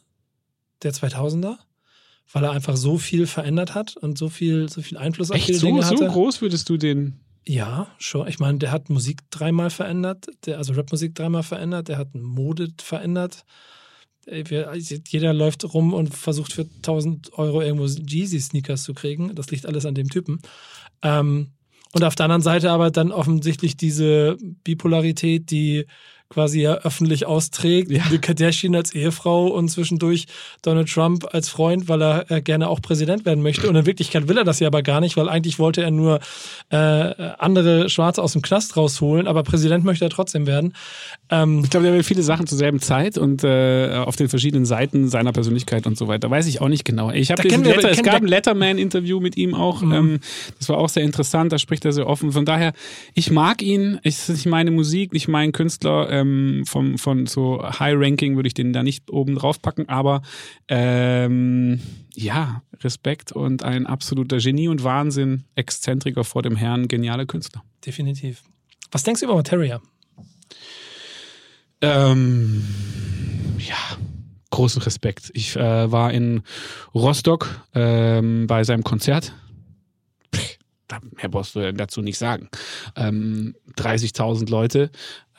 [0.81, 1.57] der 2000er,
[2.31, 5.47] weil er einfach so viel verändert hat und so viel, so viel Einfluss auf Echt
[5.47, 6.07] viele so, Dinge so hatte.
[6.07, 7.19] groß würdest du den.
[7.45, 8.27] Ja, schon.
[8.27, 12.69] Ich meine, der hat Musik dreimal verändert, der, also Rapmusik dreimal verändert, der hat Mode
[12.81, 13.45] verändert.
[14.29, 19.33] Ey, wir, jeder läuft rum und versucht für 1000 Euro irgendwo Jeezy-Sneakers zu kriegen.
[19.33, 20.39] Das liegt alles an dem Typen.
[21.01, 21.51] Ähm,
[21.93, 25.85] und auf der anderen Seite aber dann offensichtlich diese Bipolarität, die
[26.29, 27.91] quasi ja öffentlich austrägt.
[27.91, 28.03] Ja.
[28.11, 30.27] Die Kardashian als Ehefrau und zwischendurch
[30.61, 33.67] Donald Trump als Freund, weil er äh, gerne auch Präsident werden möchte.
[33.67, 36.19] Und in Wirklichkeit will er das ja aber gar nicht, weil eigentlich wollte er nur
[36.69, 40.73] äh, andere Schwarze aus dem Knast rausholen, aber Präsident möchte er trotzdem werden.
[41.31, 44.65] Ähm, Ich glaube, der will viele Sachen zur selben Zeit und äh, auf den verschiedenen
[44.65, 46.29] Seiten seiner Persönlichkeit und so weiter.
[46.29, 47.09] Weiß ich auch nicht genau.
[47.11, 49.81] Ich habe Letter, es gab ein Letterman-Interview mit ihm auch.
[49.81, 49.91] Mhm.
[49.93, 50.19] Ähm,
[50.59, 51.51] das war auch sehr interessant.
[51.51, 52.31] Da spricht er sehr offen.
[52.31, 52.73] Von daher,
[53.15, 53.99] ich mag ihn.
[54.03, 56.18] Es ist nicht meine Musik, nicht mein Künstler.
[56.19, 59.87] Ähm, vom, von so High-Ranking würde ich den da nicht oben drauf packen.
[59.89, 60.21] Aber
[60.67, 61.79] ähm,
[62.13, 65.43] ja, Respekt und ein absoluter Genie und Wahnsinn.
[65.55, 67.63] Exzentriker vor dem Herrn, genialer Künstler.
[67.85, 68.43] definitiv.
[68.91, 69.81] Was denkst du über Materia?
[71.81, 72.63] Ähm,
[73.59, 73.97] ja,
[74.49, 75.31] großen Respekt.
[75.33, 76.41] Ich äh, war in
[76.93, 79.33] Rostock ähm, bei seinem Konzert.
[80.35, 80.57] Pff,
[81.15, 82.49] Mehr brauchst du dazu nicht sagen.
[82.95, 84.91] Ähm, 30.000 Leute,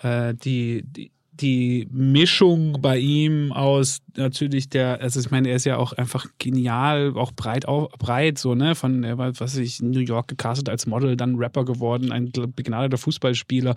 [0.02, 5.64] äh, die, die die Mischung bei ihm aus natürlich der, also ich meine, er ist
[5.64, 9.56] ja auch einfach genial, auch breit, auf, breit so, ne, von, er war, was weiß
[9.56, 13.74] ich, in New York gecastet als Model, dann Rapper geworden, ein begnadeter Fußballspieler.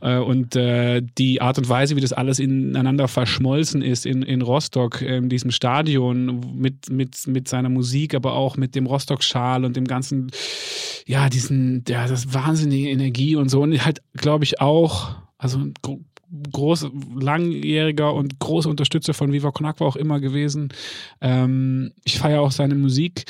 [0.00, 4.42] Äh, und äh, die Art und Weise, wie das alles ineinander verschmolzen ist in, in
[4.42, 9.64] Rostock, äh, in diesem Stadion mit, mit, mit seiner Musik, aber auch mit dem Rostock-Schal
[9.64, 10.30] und dem ganzen,
[11.06, 13.62] ja, diesen, ja, das wahnsinnige Energie und so.
[13.62, 16.00] Und halt, glaube ich, auch, also ein gro-
[16.52, 16.88] groß,
[17.20, 20.72] langjähriger und großer Unterstützer von Viva Con Aqua auch immer gewesen.
[21.20, 23.26] Ähm, ich feiere auch seine Musik.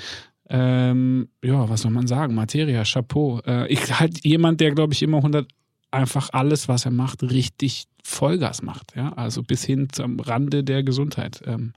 [0.49, 2.35] Ähm, ja, was soll man sagen?
[2.35, 3.41] Materia, Chapeau.
[3.41, 5.49] Äh, ich halt jemand, der, glaube ich, immer 100
[5.91, 8.95] einfach alles, was er macht, richtig Vollgas macht.
[8.95, 11.43] Ja, also bis hin zum Rande der Gesundheit.
[11.47, 11.73] Ähm,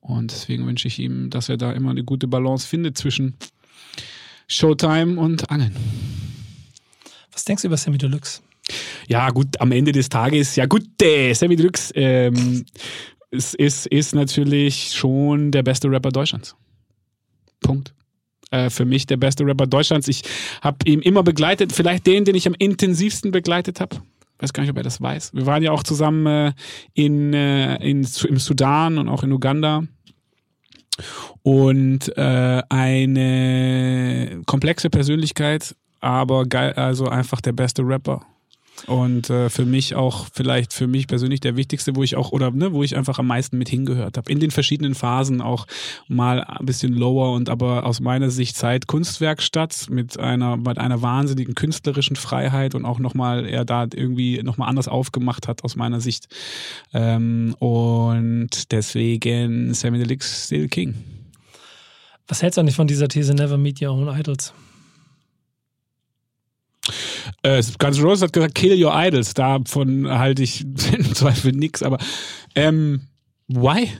[0.00, 3.34] und deswegen wünsche ich ihm, dass er da immer eine gute Balance findet zwischen
[4.48, 5.76] Showtime und Angeln.
[7.32, 8.40] Was denkst du über Sammy Deluxe?
[9.08, 12.64] Ja, gut, am Ende des Tages, ja gut, der Sammy Deluxe ähm,
[13.30, 16.56] ist, ist, ist natürlich schon der beste Rapper Deutschlands.
[17.60, 17.94] Punkt.
[18.50, 20.08] Äh, für mich der beste Rapper Deutschlands.
[20.08, 20.22] Ich
[20.62, 23.96] habe ihn immer begleitet, vielleicht den, den ich am intensivsten begleitet habe.
[24.38, 25.34] Weiß gar nicht, ob er das weiß.
[25.34, 26.52] Wir waren ja auch zusammen äh,
[26.94, 29.82] in, äh, in, im Sudan und auch in Uganda.
[31.42, 38.24] Und äh, eine komplexe Persönlichkeit, aber geil, also einfach der beste Rapper.
[38.86, 42.50] Und äh, für mich auch, vielleicht für mich persönlich der wichtigste, wo ich auch, oder
[42.50, 44.30] ne, wo ich einfach am meisten mit hingehört habe.
[44.30, 45.66] In den verschiedenen Phasen auch
[46.06, 51.02] mal ein bisschen lower und aber aus meiner Sicht Zeit Kunstwerkstatt mit einer, mit einer
[51.02, 56.00] wahnsinnigen künstlerischen Freiheit und auch nochmal er da irgendwie nochmal anders aufgemacht hat aus meiner
[56.00, 56.28] Sicht.
[56.92, 60.94] Ähm, und deswegen Sammy Deluxe still King.
[62.26, 64.52] Was hältst du eigentlich von dieser These Never Meet Your Own Idols?
[67.48, 69.32] Äh, Guns N' Roses hat gesagt, kill your idols.
[69.32, 71.98] Davon halte ich im Zweifel nix, aber
[72.54, 73.02] ähm,
[73.48, 73.90] why?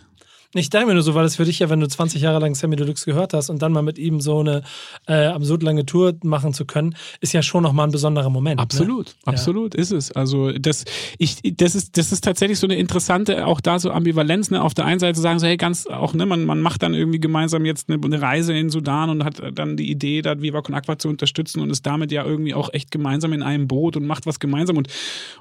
[0.58, 2.54] Ich denke mir nur so, weil es für dich ja, wenn du 20 Jahre lang
[2.54, 4.62] Sammy Deluxe gehört hast und dann mal mit ihm so eine
[5.06, 8.60] äh, absurd lange Tour machen zu können, ist ja schon nochmal ein besonderer Moment.
[8.60, 9.32] Absolut, Ne?
[9.32, 10.12] absolut ist es.
[10.12, 10.84] Also das,
[11.18, 14.50] ich, das ist, das ist tatsächlich so eine interessante, auch da so Ambivalenz.
[14.50, 14.62] Ne?
[14.62, 17.20] Auf der einen Seite sagen so, hey, ganz auch, ne, man, man macht dann irgendwie
[17.20, 20.74] gemeinsam jetzt eine, eine Reise in Sudan und hat dann die Idee, da Viva Con
[20.74, 24.06] Aqua zu unterstützen und ist damit ja irgendwie auch echt gemeinsam in einem Boot und
[24.06, 24.88] macht was gemeinsam und,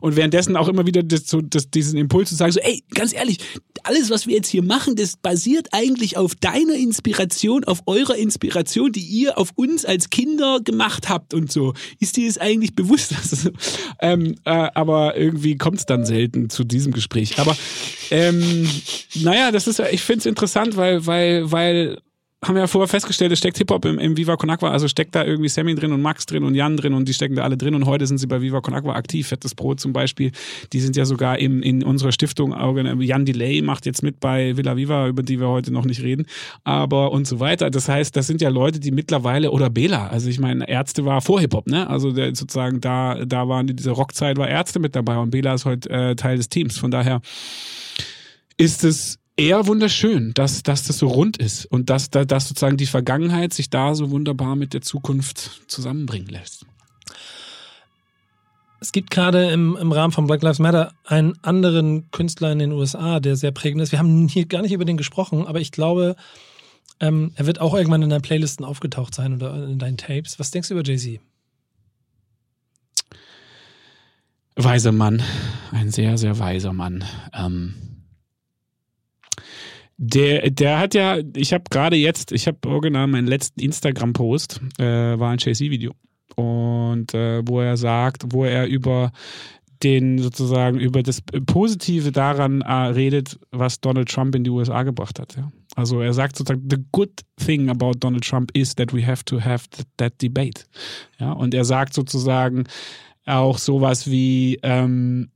[0.02, 3.14] und währenddessen auch immer wieder das, so, das, diesen Impuls zu sagen, so, ey, ganz
[3.14, 3.40] ehrlich,
[3.84, 8.92] alles, was wir jetzt hier machen, das basiert eigentlich auf deiner Inspiration, auf eurer Inspiration,
[8.92, 11.74] die ihr auf uns als Kinder gemacht habt und so.
[12.00, 13.14] Ist dir das eigentlich bewusst?
[13.28, 13.50] Also,
[14.00, 17.40] ähm, äh, aber irgendwie kommt es dann selten zu diesem Gespräch.
[17.40, 17.58] Aber
[18.10, 18.70] ähm,
[19.16, 21.98] naja, das ist, ich finde es interessant, weil, weil, weil
[22.46, 25.16] haben wir ja vorher festgestellt, es steckt Hip-Hop im, im Viva Con Aqua, also steckt
[25.16, 27.58] da irgendwie Sammy drin und Max drin und Jan drin und die stecken da alle
[27.58, 29.28] drin und heute sind sie bei Viva Con Aqua aktiv.
[29.28, 30.32] Fettes Brot zum Beispiel,
[30.72, 32.54] die sind ja sogar im, in unserer Stiftung,
[33.02, 36.28] Jan Delay macht jetzt mit bei Villa Viva, über die wir heute noch nicht reden,
[36.64, 37.72] aber und so weiter.
[37.72, 41.22] Das heißt, das sind ja Leute, die mittlerweile, oder Bela, also ich meine, Ärzte war
[41.22, 41.90] vor Hip-Hop, ne?
[41.90, 45.66] Also der, sozusagen da, da waren diese Rockzeit, war Ärzte mit dabei und Bela ist
[45.66, 46.78] heute äh, Teil des Teams.
[46.78, 47.22] Von daher
[48.58, 52.86] ist es eher wunderschön, dass, dass das so rund ist und dass, dass, sozusagen die
[52.86, 56.66] Vergangenheit sich da so wunderbar mit der Zukunft zusammenbringen lässt.
[58.80, 62.72] Es gibt gerade im, im Rahmen von Black Lives Matter einen anderen Künstler in den
[62.72, 63.92] USA, der sehr prägend ist.
[63.92, 66.16] Wir haben hier gar nicht über den gesprochen, aber ich glaube,
[67.00, 70.40] Ähm, er wird auch irgendwann in deinen Playlisten aufgetaucht sein oder in deinen Tapes.
[70.40, 71.20] Was denkst du über Jay-Z?
[74.56, 75.22] Weiser Mann,
[75.72, 77.06] ein sehr, sehr weiser Mann.
[77.34, 77.76] Ähm,
[79.98, 84.84] der, der hat ja, ich habe gerade jetzt, ich habe original meinen letzten Instagram-Post, äh,
[84.84, 85.94] war ein Jay-Z-Video.
[86.36, 89.12] Und äh, wo er sagt, wo er über
[89.84, 95.20] den sozusagen über das Positive daran äh, redet, was Donald Trump in die USA gebracht
[95.20, 95.36] hat.
[95.36, 95.52] Ja.
[95.76, 97.12] Also er sagt sozusagen, the good
[97.44, 99.66] thing about Donald Trump is that we have to have
[99.98, 100.66] that debate.
[101.20, 102.66] Ja, und er sagt sozusagen
[103.26, 105.30] auch sowas wie, ähm,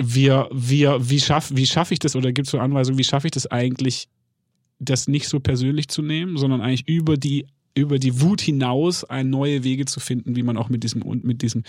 [0.00, 3.26] wir, wir, wie schaffe wie schaff ich das oder gibt es so Anweisungen, wie schaffe
[3.26, 4.08] ich das eigentlich,
[4.78, 9.64] das nicht so persönlich zu nehmen, sondern eigentlich über die über die Wut hinaus neue
[9.64, 11.62] Wege zu finden, wie man auch mit diesem mit diesem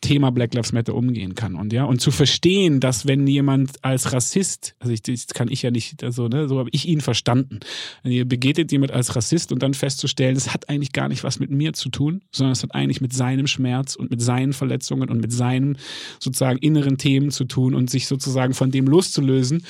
[0.00, 4.12] Thema Black Lives Matter umgehen kann und ja und zu verstehen, dass wenn jemand als
[4.12, 7.60] Rassist, also ich, das kann ich ja nicht, also ne, so habe ich ihn verstanden.
[8.04, 11.50] Ihr begegnet jemand als Rassist und dann festzustellen, es hat eigentlich gar nicht was mit
[11.50, 15.20] mir zu tun, sondern es hat eigentlich mit seinem Schmerz und mit seinen Verletzungen und
[15.20, 15.78] mit seinen
[16.18, 19.62] sozusagen inneren Themen zu tun und sich sozusagen von dem loszulösen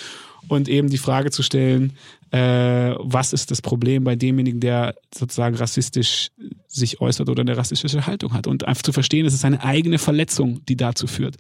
[0.49, 1.92] und eben die Frage zu stellen,
[2.30, 6.30] äh, was ist das Problem bei demjenigen, der sozusagen rassistisch
[6.66, 9.99] sich äußert oder eine rassistische Haltung hat und einfach zu verstehen, es ist eine eigene
[9.99, 11.36] Verletzung, die dazu führt.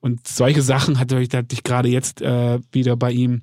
[0.00, 3.42] Und solche Sachen hatte ich, hatte ich gerade jetzt äh, wieder bei ihm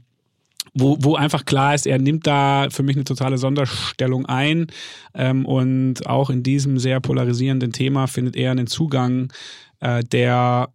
[0.77, 4.67] wo, wo einfach klar ist, er nimmt da für mich eine totale Sonderstellung ein
[5.13, 9.31] ähm, und auch in diesem sehr polarisierenden Thema findet er einen Zugang,
[9.79, 10.69] äh, der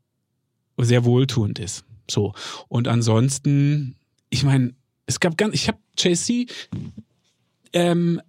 [0.78, 1.84] sehr wohltuend ist.
[2.10, 2.32] So.
[2.68, 3.96] Und ansonsten
[4.30, 4.74] ich meine,
[5.06, 6.50] es gab ganz, ich habe JC
[7.72, 8.20] ähm,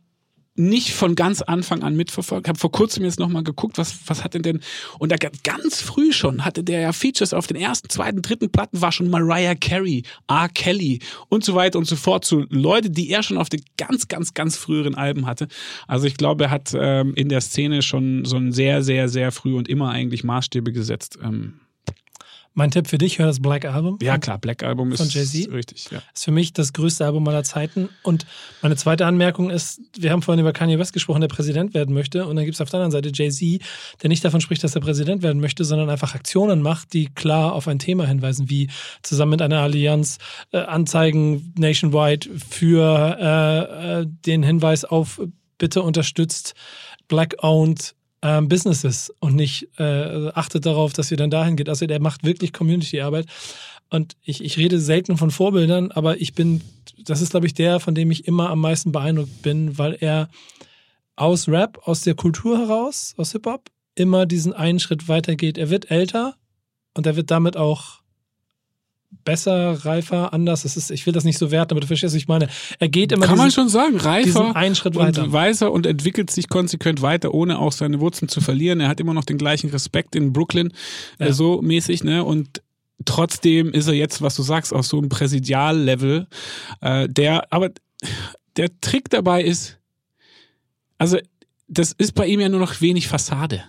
[0.55, 2.47] nicht von ganz Anfang an mitverfolgt.
[2.47, 4.59] Habe vor kurzem jetzt nochmal geguckt, was, was hat denn denn.
[4.99, 8.81] Und da ganz früh schon hatte der ja Features auf den ersten, zweiten, dritten Platten,
[8.81, 10.49] war schon Mariah Carey, R.
[10.49, 10.99] Kelly
[11.29, 14.33] und so weiter und so fort zu Leute, die er schon auf den ganz, ganz,
[14.33, 15.47] ganz früheren Alben hatte.
[15.87, 19.31] Also ich glaube, er hat ähm, in der Szene schon so ein sehr, sehr, sehr
[19.31, 21.17] früh und immer eigentlich Maßstäbe gesetzt.
[21.23, 21.61] Ähm,
[22.53, 23.97] mein Tipp für dich, hör das Black Album.
[24.01, 25.51] Ja, klar, Black Album von Jay-Z.
[25.51, 26.01] Richtig, ja.
[26.13, 27.89] Ist für mich das größte Album aller Zeiten.
[28.03, 28.25] Und
[28.61, 32.25] meine zweite Anmerkung ist, wir haben vorhin über Kanye West gesprochen, der Präsident werden möchte.
[32.25, 33.61] Und dann gibt es auf der anderen Seite Jay-Z,
[34.01, 37.53] der nicht davon spricht, dass er Präsident werden möchte, sondern einfach Aktionen macht, die klar
[37.53, 38.69] auf ein Thema hinweisen, wie
[39.01, 40.17] zusammen mit einer Allianz
[40.51, 45.21] äh, Anzeigen nationwide für äh, äh, den Hinweis auf
[45.57, 46.55] bitte unterstützt
[47.07, 51.69] Black-owned ähm, Businesses und nicht äh, achtet darauf, dass ihr dann dahin geht.
[51.69, 53.25] Also der macht wirklich Community-Arbeit.
[53.89, 56.61] Und ich, ich rede selten von Vorbildern, aber ich bin,
[57.05, 60.29] das ist, glaube ich, der, von dem ich immer am meisten beeindruckt bin, weil er
[61.15, 65.57] aus Rap, aus der Kultur heraus, aus Hip-Hop, immer diesen einen Schritt weitergeht.
[65.57, 66.35] Er wird älter
[66.93, 68.00] und er wird damit auch
[69.23, 70.63] besser, reifer, anders.
[70.63, 72.47] Das ist, ich will das nicht so werten, aber du verstehst, was ich meine.
[72.79, 75.23] Er geht immer Kann diesen, man schon sagen, reifer einen Schritt weiter.
[75.23, 78.79] und weiser und entwickelt sich konsequent weiter, ohne auch seine Wurzeln zu verlieren.
[78.79, 80.71] Er hat immer noch den gleichen Respekt in Brooklyn,
[81.19, 81.29] äh, ja.
[81.29, 82.23] äh, so mäßig, ne?
[82.23, 82.61] Und
[83.05, 86.27] trotzdem ist er jetzt, was du sagst, auf so einem Präsidiallevel,
[86.81, 87.69] äh, der, aber
[88.57, 89.77] der Trick dabei ist,
[90.97, 91.17] also
[91.67, 93.63] das ist bei ihm ja nur noch wenig Fassade.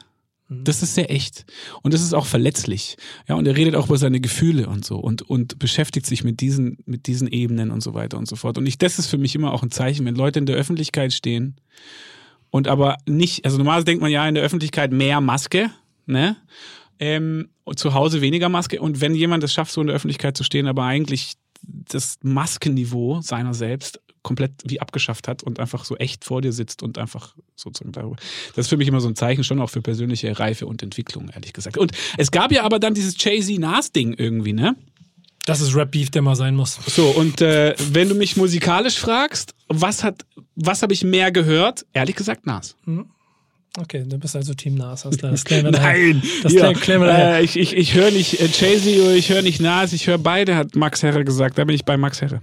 [0.49, 0.65] Mhm.
[0.65, 1.45] Das ist sehr echt.
[1.83, 2.97] Und das ist auch verletzlich.
[3.29, 6.41] Ja, und er redet auch über seine Gefühle und so und, und beschäftigt sich mit
[6.41, 8.59] diesen, mit diesen Ebenen und so weiter und so fort.
[8.59, 11.13] Und ich, das ist für mich immer auch ein Zeichen, wenn Leute in der Öffentlichkeit
[11.13, 11.57] stehen
[12.51, 15.71] und aber nicht, also normalerweise denkt man ja in der Öffentlichkeit mehr Maske,
[16.07, 16.37] ne?
[16.99, 18.81] Ähm, zu Hause weniger Maske.
[18.81, 23.21] Und wenn jemand es schafft, so in der Öffentlichkeit zu stehen, aber eigentlich das Maskenniveau
[23.23, 27.35] seiner selbst komplett wie abgeschafft hat und einfach so echt vor dir sitzt und einfach
[27.57, 28.17] sozusagen darüber.
[28.55, 31.29] Das ist für mich immer so ein Zeichen schon auch für persönliche Reife und Entwicklung,
[31.31, 31.79] ehrlich gesagt.
[31.79, 34.77] Und es gab ja aber dann dieses Jay-Z-Nas-Ding irgendwie, ne?
[35.45, 36.79] Das ist Rap-Beef, der mal sein muss.
[36.87, 41.85] So, und äh, wenn du mich musikalisch fragst, was hat, was habe ich mehr gehört?
[41.93, 42.77] Ehrlich gesagt, Nas.
[42.85, 43.07] Mhm.
[43.79, 45.03] Okay, du bist also Team Nas.
[45.05, 46.71] Das, das Nein, das ja.
[46.71, 50.19] äh, ich, ich, ich höre nicht äh, Jay-Z oder ich höre nicht Nas, ich höre
[50.19, 51.59] beide, hat Max Herre gesagt.
[51.59, 52.41] Da bin ich bei Max Herre.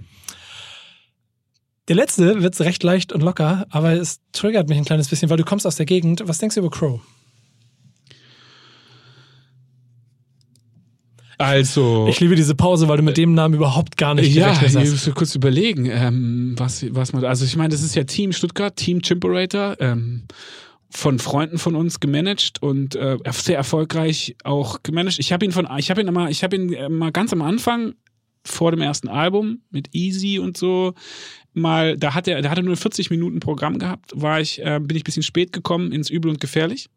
[1.90, 5.38] Der letzte wird recht leicht und locker, aber es triggert mich ein kleines bisschen, weil
[5.38, 6.22] du kommst aus der Gegend.
[6.26, 7.02] Was denkst du über Crow?
[11.40, 12.06] Also.
[12.08, 14.74] Ich liebe diese Pause, weil du mit dem Namen überhaupt gar nicht gerechnet hast.
[14.76, 17.26] Ja, ich muss kurz überlegen, ähm, was, was man.
[17.26, 20.26] Also, ich meine, das ist ja Team Stuttgart, Team Chimperator, ähm,
[20.92, 25.18] von Freunden von uns gemanagt und äh, sehr erfolgreich auch gemanagt.
[25.18, 27.42] Ich habe ihn von, ich habe ihn immer, ich habe ihn äh, mal ganz am
[27.42, 27.96] Anfang
[28.44, 30.94] vor dem ersten Album mit Easy und so
[31.54, 34.80] mal, da hat er, da hat er nur 40 Minuten Programm gehabt, war ich, äh,
[34.82, 36.90] bin ich ein bisschen spät gekommen ins Übel und Gefährlich.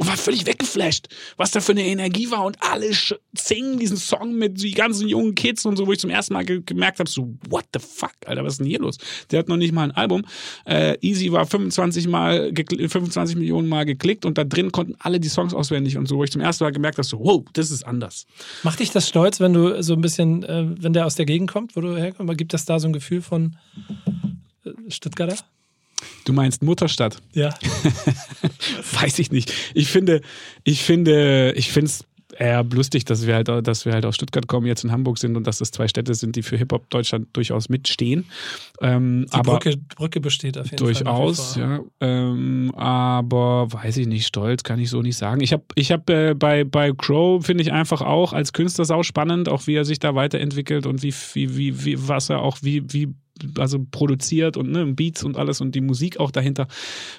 [0.00, 2.90] Und war völlig weggeflasht, was da für eine Energie war und alle
[3.34, 6.46] singen diesen Song mit die ganzen jungen Kids und so, wo ich zum ersten Mal
[6.46, 8.96] ge gemerkt habe, so what the fuck, Alter, was ist denn hier los?
[9.30, 10.24] Der hat noch nicht mal ein Album.
[10.64, 15.28] Äh, Easy war 25 mal 25 Millionen Mal geklickt und da drin konnten alle die
[15.28, 17.82] Songs auswendig und so, wo ich zum ersten Mal gemerkt habe, so wow, das ist
[17.82, 18.24] anders.
[18.62, 21.50] Macht dich das stolz, wenn du so ein bisschen, äh, wenn der aus der Gegend
[21.50, 23.58] kommt, wo du herkommst, gibt das da so ein Gefühl von
[24.64, 25.36] äh, Stuttgarter?
[26.24, 27.18] Du meinst Mutterstadt?
[27.32, 27.54] Ja.
[29.00, 29.52] Weiß ich nicht.
[29.74, 30.20] Ich finde,
[30.64, 32.04] ich finde, ich finde es
[32.40, 35.36] eher lustig, dass wir halt, dass wir halt aus Stuttgart kommen, jetzt in Hamburg sind
[35.36, 38.26] und dass das zwei Städte sind, die für Hip-Hop Deutschland durchaus mitstehen.
[38.80, 41.68] Ähm, die aber Brücke, Brücke besteht auf jeden durchaus, Fall.
[41.68, 42.08] Durchaus, ja.
[42.08, 45.42] Ähm, aber weiß ich nicht, stolz kann ich so nicht sagen.
[45.42, 49.02] Ich habe ich hab, äh, bei, bei Crow finde ich einfach auch als Künstler sau
[49.02, 52.58] spannend, auch wie er sich da weiterentwickelt und wie, wie, wie, wie was er auch,
[52.62, 53.14] wie, wie
[53.58, 56.66] also produziert und ne, Beats und alles und die Musik auch dahinter.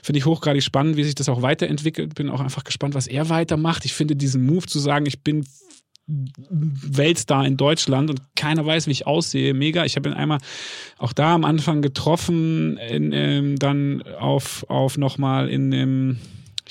[0.02, 2.16] Finde ich hochgradig spannend, wie sich das auch weiterentwickelt.
[2.16, 3.86] Bin auch einfach gespannt, was er weitermacht.
[3.86, 5.46] Ich finde diesen Move zu sagen, ich bin
[6.08, 9.54] Weltstar in Deutschland und keiner weiß, wie ich aussehe.
[9.54, 9.86] Mega.
[9.86, 10.40] Ich habe ihn einmal
[10.98, 16.18] auch da am Anfang getroffen, in, ähm, dann auf, auf nochmal in dem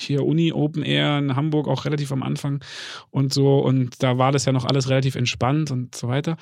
[0.01, 2.63] hier Uni Open Air in Hamburg auch relativ am Anfang
[3.09, 6.37] und so und da war das ja noch alles relativ entspannt und so weiter.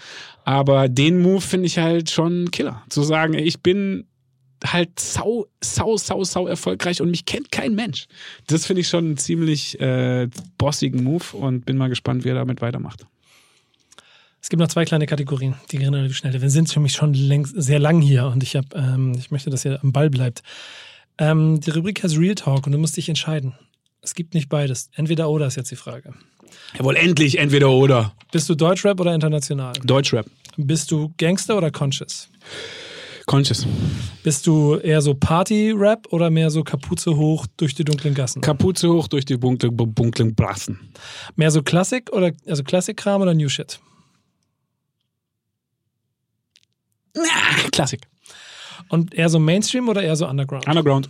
[0.45, 2.83] Aber den Move finde ich halt schon Killer.
[2.89, 4.05] Zu sagen, ich bin
[4.65, 8.07] halt sau, sau, sau, sau erfolgreich und mich kennt kein Mensch.
[8.47, 12.35] Das finde ich schon einen ziemlich äh, bossigen Move und bin mal gespannt, wie er
[12.35, 13.05] damit weitermacht.
[14.41, 16.41] Es gibt noch zwei kleine Kategorien, die gehen relativ schnell.
[16.41, 19.49] Wir sind für mich schon längst, sehr lang hier und ich, hab, ähm, ich möchte,
[19.49, 20.43] dass ihr am Ball bleibt.
[21.19, 23.53] Ähm, die Rubrik heißt Real Talk und du musst dich entscheiden.
[24.01, 24.89] Es gibt nicht beides.
[24.95, 26.13] Entweder oder ist jetzt die Frage.
[26.77, 28.13] Jawohl, endlich entweder oder.
[28.31, 29.73] Bist du Deutschrap oder international?
[29.83, 30.25] Deutschrap.
[30.55, 32.29] Bist du Gangster oder Conscious?
[33.25, 33.67] Conscious.
[34.23, 38.41] Bist du eher so Party-Rap oder mehr so Kapuze hoch durch die dunklen Gassen?
[38.41, 40.79] Kapuze hoch durch die dunklen, dunklen Brassen.
[41.35, 43.79] Mehr so Klassik oder also Klassik-Kram oder New Shit?
[47.71, 48.07] Klassik.
[48.89, 50.67] Und eher so Mainstream oder eher so Underground?
[50.67, 51.09] Underground.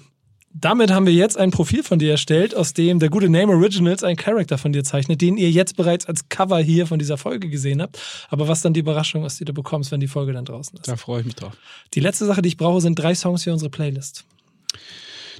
[0.51, 4.03] Damit haben wir jetzt ein Profil von dir erstellt, aus dem der gute Name Originals
[4.03, 7.49] einen Charakter von dir zeichnet, den ihr jetzt bereits als Cover hier von dieser Folge
[7.49, 7.99] gesehen habt.
[8.29, 10.87] Aber was dann die Überraschung ist, die du bekommst, wenn die Folge dann draußen ist.
[10.87, 11.53] Da freue ich mich drauf.
[11.93, 14.25] Die letzte Sache, die ich brauche, sind drei Songs für unsere Playlist.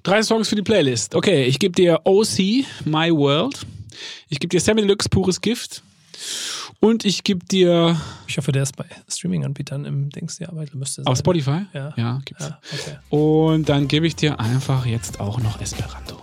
[0.04, 1.16] Drei Songs für die Playlist.
[1.16, 3.66] Okay, ich gebe dir OC, My World.
[4.30, 5.82] Ich gebe dir Sammy Deluxe, Pures Gift.
[6.82, 8.00] Und ich gebe dir.
[8.28, 11.08] Ich hoffe, der ist bei Streaming-Anbietern im Dings, ja, aber müsste sein.
[11.08, 11.66] Auf Spotify?
[11.74, 11.94] Ja.
[11.98, 12.46] Ja, gibt's.
[12.46, 12.98] Ja, okay.
[13.10, 16.16] Und dann gebe ich dir einfach jetzt auch noch Esperanto.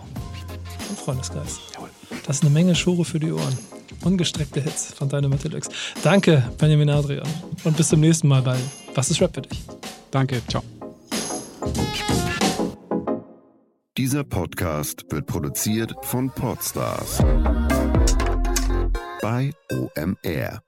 [0.89, 1.59] Und Freundesgeist.
[1.75, 1.89] Jawohl.
[2.25, 3.57] Das ist eine Menge Schore für die Ohren.
[4.03, 5.69] Ungestreckte Hits von Dynamite Deluxe.
[6.03, 7.27] Danke, Benjamin Adrian.
[7.63, 8.57] Und bis zum nächsten Mal bei
[8.95, 9.63] Was ist Rap für dich?
[10.11, 10.63] Danke, ciao.
[13.97, 17.19] Dieser Podcast wird produziert von Podstars
[19.27, 20.66] bei OMR.